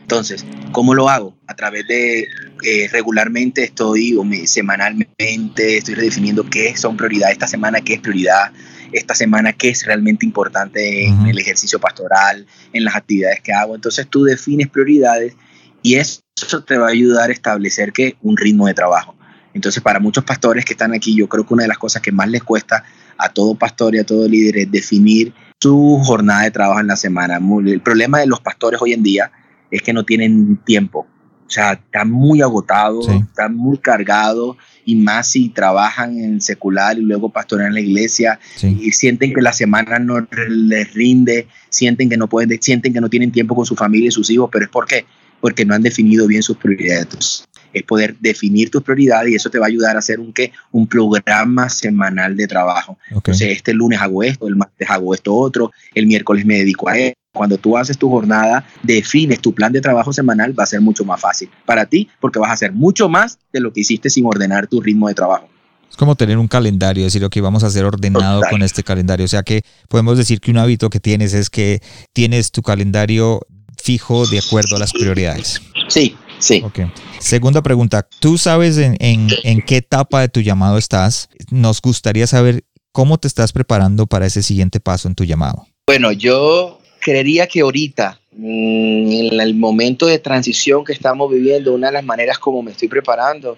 [0.02, 1.36] Entonces, ¿cómo lo hago?
[1.46, 2.26] A través de
[2.64, 8.52] eh, regularmente estoy, o semanalmente, estoy redefiniendo qué son prioridades esta semana, qué es prioridad
[8.92, 13.74] esta semana, qué es realmente importante en el ejercicio pastoral, en las actividades que hago.
[13.74, 15.34] Entonces tú defines prioridades
[15.82, 16.22] y eso
[16.66, 19.14] te va a ayudar a establecer que un ritmo de trabajo.
[19.54, 22.12] Entonces, para muchos pastores que están aquí, yo creo que una de las cosas que
[22.12, 22.84] más les cuesta
[23.16, 26.96] a todo pastor y a todo líder es definir su jornada de trabajo en la
[26.96, 27.40] semana.
[27.66, 29.32] El problema de los pastores hoy en día
[29.70, 31.06] es que no tienen tiempo.
[31.48, 37.00] O sea, están muy agotados, están muy cargados y más si trabajan en secular y
[37.00, 42.28] luego pastorean la iglesia y sienten que la semana no les rinde, sienten que no
[42.28, 44.86] pueden, sienten que no tienen tiempo con su familia y sus hijos, pero es por
[44.86, 45.06] qué?
[45.40, 47.44] Porque no han definido bien sus prioridades.
[47.72, 50.52] Es poder definir tus prioridades y eso te va a ayudar a hacer un qué,
[50.70, 52.98] un programa semanal de trabajo.
[53.10, 56.98] Entonces, este lunes hago esto, el martes hago esto otro, el miércoles me dedico a
[56.98, 60.80] esto cuando tú haces tu jornada, defines tu plan de trabajo semanal, va a ser
[60.80, 64.10] mucho más fácil para ti porque vas a hacer mucho más de lo que hiciste
[64.10, 65.48] sin ordenar tu ritmo de trabajo.
[65.88, 69.24] Es como tener un calendario, decir, ok, vamos a ser ordenado con este calendario.
[69.24, 71.80] O sea que podemos decir que un hábito que tienes es que
[72.12, 73.40] tienes tu calendario
[73.80, 75.62] fijo de acuerdo a las prioridades.
[75.86, 76.60] Sí, sí.
[76.64, 76.92] Okay.
[77.20, 81.28] Segunda pregunta, ¿tú sabes en, en qué etapa de tu llamado estás?
[81.50, 85.68] Nos gustaría saber cómo te estás preparando para ese siguiente paso en tu llamado.
[85.88, 91.88] Bueno, yo creería que ahorita, mm, en el momento de transición que estamos viviendo, una
[91.88, 93.56] de las maneras como me estoy preparando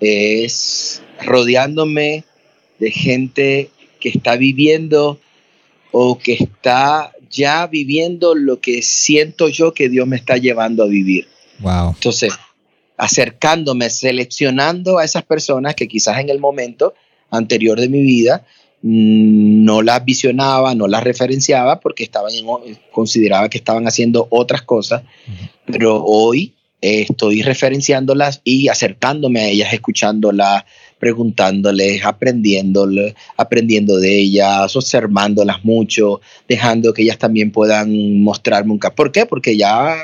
[0.00, 2.24] es rodeándome
[2.78, 3.70] de gente
[4.00, 5.18] que está viviendo
[5.90, 10.86] o que está ya viviendo lo que siento yo que Dios me está llevando a
[10.86, 11.26] vivir.
[11.58, 11.90] Wow.
[11.94, 12.32] Entonces,
[12.96, 16.94] acercándome, seleccionando a esas personas que quizás en el momento
[17.30, 18.46] anterior de mi vida
[18.82, 22.32] no las visionaba, no las referenciaba porque estaban
[22.92, 25.02] consideraba que estaban haciendo otras cosas,
[25.66, 30.64] pero hoy estoy referenciándolas y acercándome a ellas, escuchándolas,
[30.98, 38.96] preguntándoles, aprendiéndoles, aprendiendo de ellas, observándolas mucho, dejando que ellas también puedan mostrarme un camino.
[38.96, 39.26] ¿Por qué?
[39.26, 39.96] Porque ya,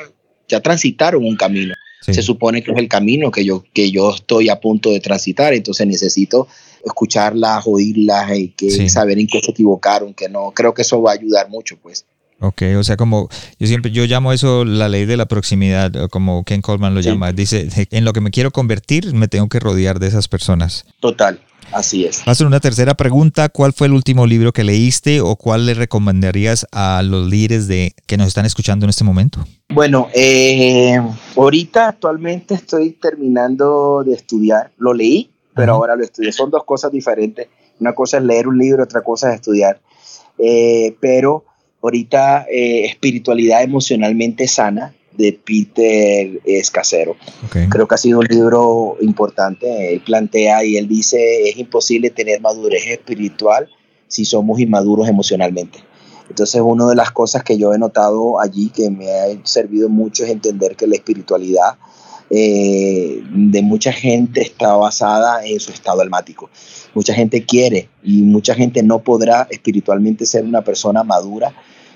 [0.47, 1.73] ya transitaron un camino.
[2.01, 5.55] Se supone que es el camino que yo, que yo estoy a punto de transitar,
[5.55, 6.47] entonces necesito
[6.85, 11.11] escucharlas, oírlas y que saber en qué se equivocaron, que no, creo que eso va
[11.11, 12.05] a ayudar mucho, pues.
[12.39, 13.29] Ok, o sea, como
[13.59, 17.31] yo siempre, yo llamo eso la ley de la proximidad, como Ken Coleman lo llama.
[17.31, 20.85] Dice, en lo que me quiero convertir, me tengo que rodear de esas personas.
[20.99, 21.39] Total,
[21.71, 22.21] así es.
[22.25, 23.47] Paso a una tercera pregunta.
[23.47, 27.95] ¿Cuál fue el último libro que leíste o cuál le recomendarías a los líderes de,
[28.05, 29.45] que nos están escuchando en este momento?
[29.69, 30.99] Bueno, eh,
[31.37, 34.71] ahorita actualmente estoy terminando de estudiar.
[34.77, 36.31] Lo leí, pero ahora lo estudio.
[36.31, 37.47] Son dos cosas diferentes.
[37.79, 39.79] Una cosa es leer un libro, otra cosa es estudiar.
[40.37, 41.45] Eh, pero
[41.81, 47.15] ahorita eh, espiritualidad emocionalmente sana de Peter Escasero.
[47.69, 49.93] Creo que ha sido un libro importante.
[49.93, 53.69] Él plantea y él dice, es imposible tener madurez espiritual
[54.07, 55.79] si somos inmaduros emocionalmente.
[56.29, 60.23] Entonces, una de las cosas que yo he notado allí que me ha servido mucho
[60.23, 61.77] es entender que la espiritualidad
[62.29, 66.49] eh, de mucha gente está basada en su estado almático.
[66.93, 71.53] Mucha gente quiere y mucha gente no podrá espiritualmente ser una persona madura,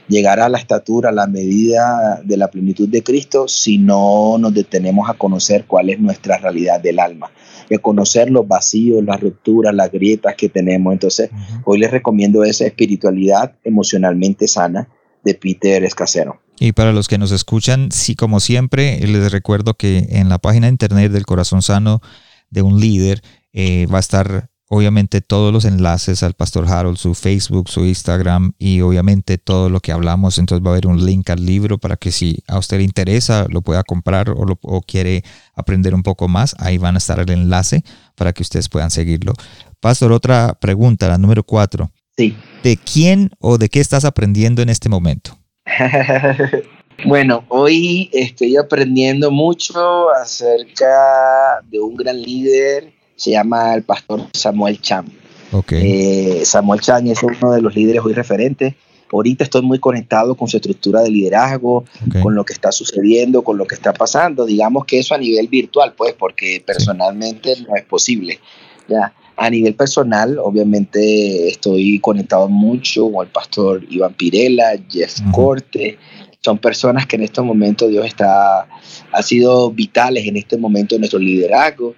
[0.07, 4.53] llegar a la estatura, a la medida de la plenitud de Cristo, si no nos
[4.53, 7.31] detenemos a conocer cuál es nuestra realidad del alma,
[7.69, 10.93] de conocer los vacíos, las rupturas, las grietas que tenemos.
[10.93, 11.29] Entonces,
[11.63, 14.89] hoy les recomiendo esa espiritualidad emocionalmente sana
[15.35, 16.41] Peter Escasero.
[16.59, 20.67] Y para los que nos escuchan, sí, como siempre, les recuerdo que en la página
[20.67, 22.01] de internet del corazón sano
[22.49, 23.21] de un líder
[23.53, 28.53] eh, va a estar obviamente todos los enlaces al Pastor Harold, su Facebook, su Instagram
[28.59, 30.37] y obviamente todo lo que hablamos.
[30.37, 33.47] Entonces va a haber un link al libro para que si a usted le interesa
[33.49, 35.23] lo pueda comprar o quiere
[35.55, 37.83] aprender un poco más, ahí van a estar el enlace
[38.15, 39.33] para que ustedes puedan seguirlo.
[39.79, 41.89] Pastor, otra pregunta, la número cuatro.
[42.19, 42.35] Sí.
[42.63, 45.37] ¿De quién o de qué estás aprendiendo en este momento?
[47.05, 54.81] bueno, hoy estoy aprendiendo mucho acerca de un gran líder, se llama el pastor Samuel
[54.81, 55.05] Chan.
[55.53, 56.39] Okay.
[56.41, 58.73] Eh, Samuel Chan es uno de los líderes hoy referentes.
[59.09, 61.85] Ahorita estoy muy conectado con su estructura de liderazgo,
[62.21, 64.45] con lo que está sucediendo, con lo que está pasando.
[64.45, 68.41] Digamos que eso a nivel virtual, pues, porque personalmente no es posible.
[68.89, 69.13] ¿ya?
[69.41, 75.97] A nivel personal, obviamente estoy conectado mucho con el pastor Iván Pirela, Jeff Corte.
[76.41, 78.67] Son personas que en este momento Dios está,
[79.13, 81.95] ha sido vitales en este momento de nuestro liderazgo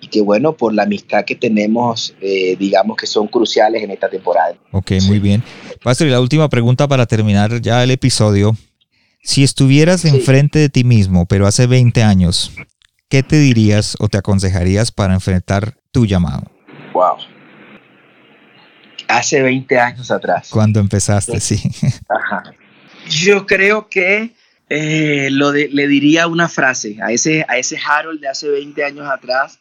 [0.00, 4.08] y que bueno, por la amistad que tenemos, eh, digamos que son cruciales en esta
[4.08, 4.54] temporada.
[4.70, 5.42] Ok, muy bien.
[5.82, 8.56] Pastor, y la última pregunta para terminar ya el episodio.
[9.20, 12.52] Si estuvieras enfrente de ti mismo, pero hace 20 años,
[13.08, 16.53] ¿qué te dirías o te aconsejarías para enfrentar tu llamado?
[16.94, 17.16] Wow.
[19.08, 20.48] Hace 20 años atrás.
[20.50, 21.60] Cuando empezaste, sí.
[22.08, 22.54] Ajá.
[23.10, 24.32] Yo creo que
[24.70, 29.06] eh, lo le diría una frase a ese, a ese Harold de hace 20 años
[29.06, 29.60] atrás,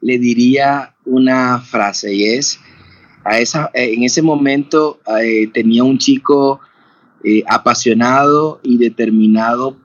[0.00, 2.58] le diría una frase y es,
[3.24, 6.60] a esa, eh, en ese momento eh, tenía un chico
[7.46, 9.76] apasionado y determinado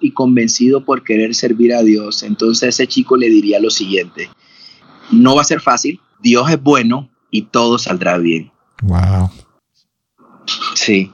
[0.00, 2.22] y convencido por querer servir a Dios.
[2.22, 4.30] Entonces ese chico le diría lo siguiente,
[5.10, 8.50] no va a ser fácil, Dios es bueno y todo saldrá bien.
[8.82, 9.30] Wow.
[10.74, 11.12] Sí.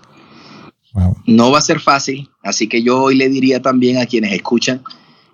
[1.27, 4.83] No va a ser fácil, así que yo hoy le diría también a quienes escuchan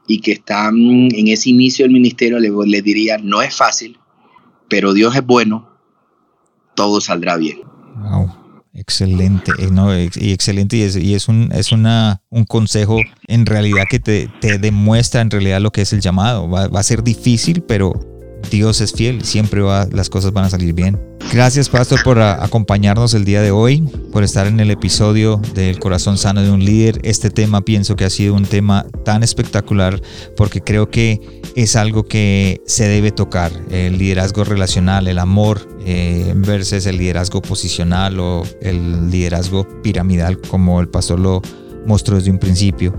[0.07, 3.99] y que están en ese inicio del ministerio, les, le diría, no es fácil,
[4.69, 5.69] pero Dios es bueno,
[6.75, 7.59] todo saldrá bien.
[7.97, 8.37] Wow.
[8.73, 13.45] Excelente, eh, no, y excelente, y es, y es, un, es una, un consejo en
[13.45, 16.49] realidad que te, te, demuestra en realidad lo que es el llamado.
[16.49, 17.93] Va, va a ser difícil, pero
[18.51, 20.99] Dios es fiel, siempre va, las cosas van a salir bien.
[21.33, 26.19] Gracias, Pastor, por acompañarnos el día de hoy, por estar en el episodio del corazón
[26.19, 26.99] sano de un líder.
[27.05, 30.03] Este tema pienso que ha sido un tema tan espectacular
[30.37, 31.21] porque creo que
[31.55, 33.53] es algo que se debe tocar.
[33.71, 40.81] El liderazgo relacional, el amor eh, versus el liderazgo posicional o el liderazgo piramidal, como
[40.81, 41.43] el pastor lo
[41.87, 42.93] mostró desde un principio.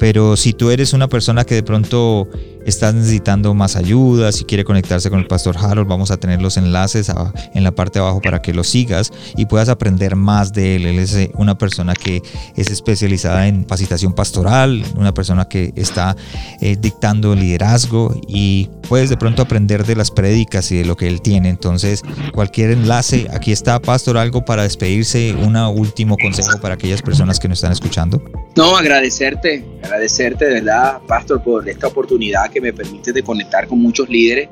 [0.00, 2.28] Pero si tú eres una persona que de pronto
[2.66, 6.56] estás necesitando más ayuda, si quiere conectarse con el pastor Harold, vamos a tener los
[6.56, 7.10] enlaces
[7.54, 10.86] en la parte de abajo para que lo sigas y puedas aprender más de él.
[10.86, 12.22] Él es eh, una persona que
[12.56, 16.16] es especializada en capacitación pastoral, una persona que está
[16.60, 21.06] eh, dictando liderazgo y puedes de pronto aprender de las prédicas y de lo que
[21.06, 21.48] él tiene.
[21.48, 22.02] Entonces,
[22.32, 27.48] cualquier enlace, aquí está, Pastor, algo para despedirse, un último consejo para aquellas personas que
[27.48, 28.22] nos están escuchando.
[28.56, 33.78] No, agradecerte, agradecerte de verdad, Pastor, por esta oportunidad que me permite de conectar con
[33.78, 34.48] muchos líderes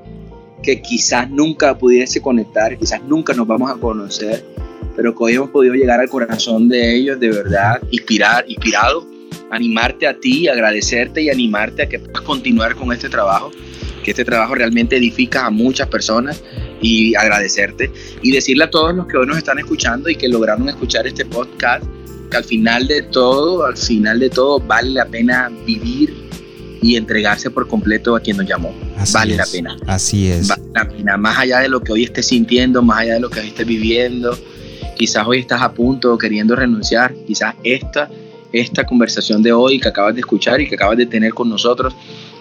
[0.62, 4.44] que quizás nunca pudiese conectar, quizás nunca nos vamos a conocer,
[4.96, 9.06] pero que hoy hemos podido llegar al corazón de ellos, de verdad, inspirar, inspirado,
[9.50, 13.50] animarte a ti, agradecerte y animarte a que puedas continuar con este trabajo,
[14.02, 16.42] que este trabajo realmente edifica a muchas personas
[16.80, 17.90] y agradecerte
[18.22, 21.24] y decirle a todos los que hoy nos están escuchando y que lograron escuchar este
[21.24, 21.84] podcast,
[22.30, 26.27] que al final de todo, al final de todo vale la pena vivir
[26.82, 28.74] y entregarse por completo a quien nos llamó.
[29.12, 29.76] vale la pena.
[29.86, 30.48] Así es.
[30.48, 33.30] Vale la pena, más allá de lo que hoy estés sintiendo, más allá de lo
[33.30, 34.38] que hoy estés viviendo,
[34.96, 38.08] quizás hoy estás a punto queriendo renunciar, quizás esta,
[38.52, 41.94] esta conversación de hoy que acabas de escuchar y que acabas de tener con nosotros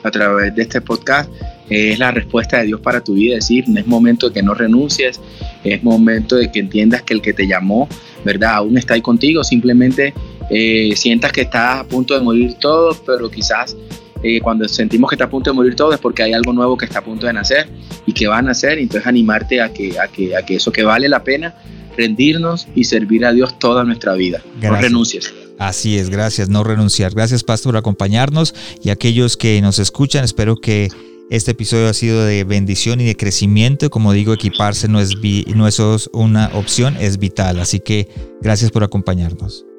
[0.03, 1.29] a través de este podcast
[1.69, 4.53] es la respuesta de Dios para tu vida, es decir, es momento de que no
[4.53, 5.19] renuncies,
[5.63, 7.89] es momento de que entiendas que el que te llamó,
[8.23, 8.55] ¿verdad?
[8.55, 10.13] Aún está ahí contigo, simplemente
[10.49, 13.75] eh, sientas que estás a punto de morir todo, pero quizás
[14.23, 16.77] eh, cuando sentimos que está a punto de morir todo es porque hay algo nuevo
[16.77, 17.69] que está a punto de nacer
[18.05, 20.71] y que va a nacer, y entonces animarte a que, a que, a que eso
[20.71, 21.55] que vale la pena,
[21.95, 24.41] rendirnos y servir a Dios toda nuestra vida.
[24.61, 25.33] No renuncies.
[25.59, 27.13] Así es, gracias, no renunciar.
[27.13, 28.53] Gracias, Pastor, por acompañarnos
[28.83, 30.89] y aquellos que nos escuchan, espero que
[31.29, 33.89] este episodio ha sido de bendición y de crecimiento.
[33.89, 35.15] Como digo, equiparse no es,
[35.55, 35.79] no es
[36.13, 37.59] una opción, es vital.
[37.59, 38.07] Así que
[38.41, 39.65] gracias por acompañarnos.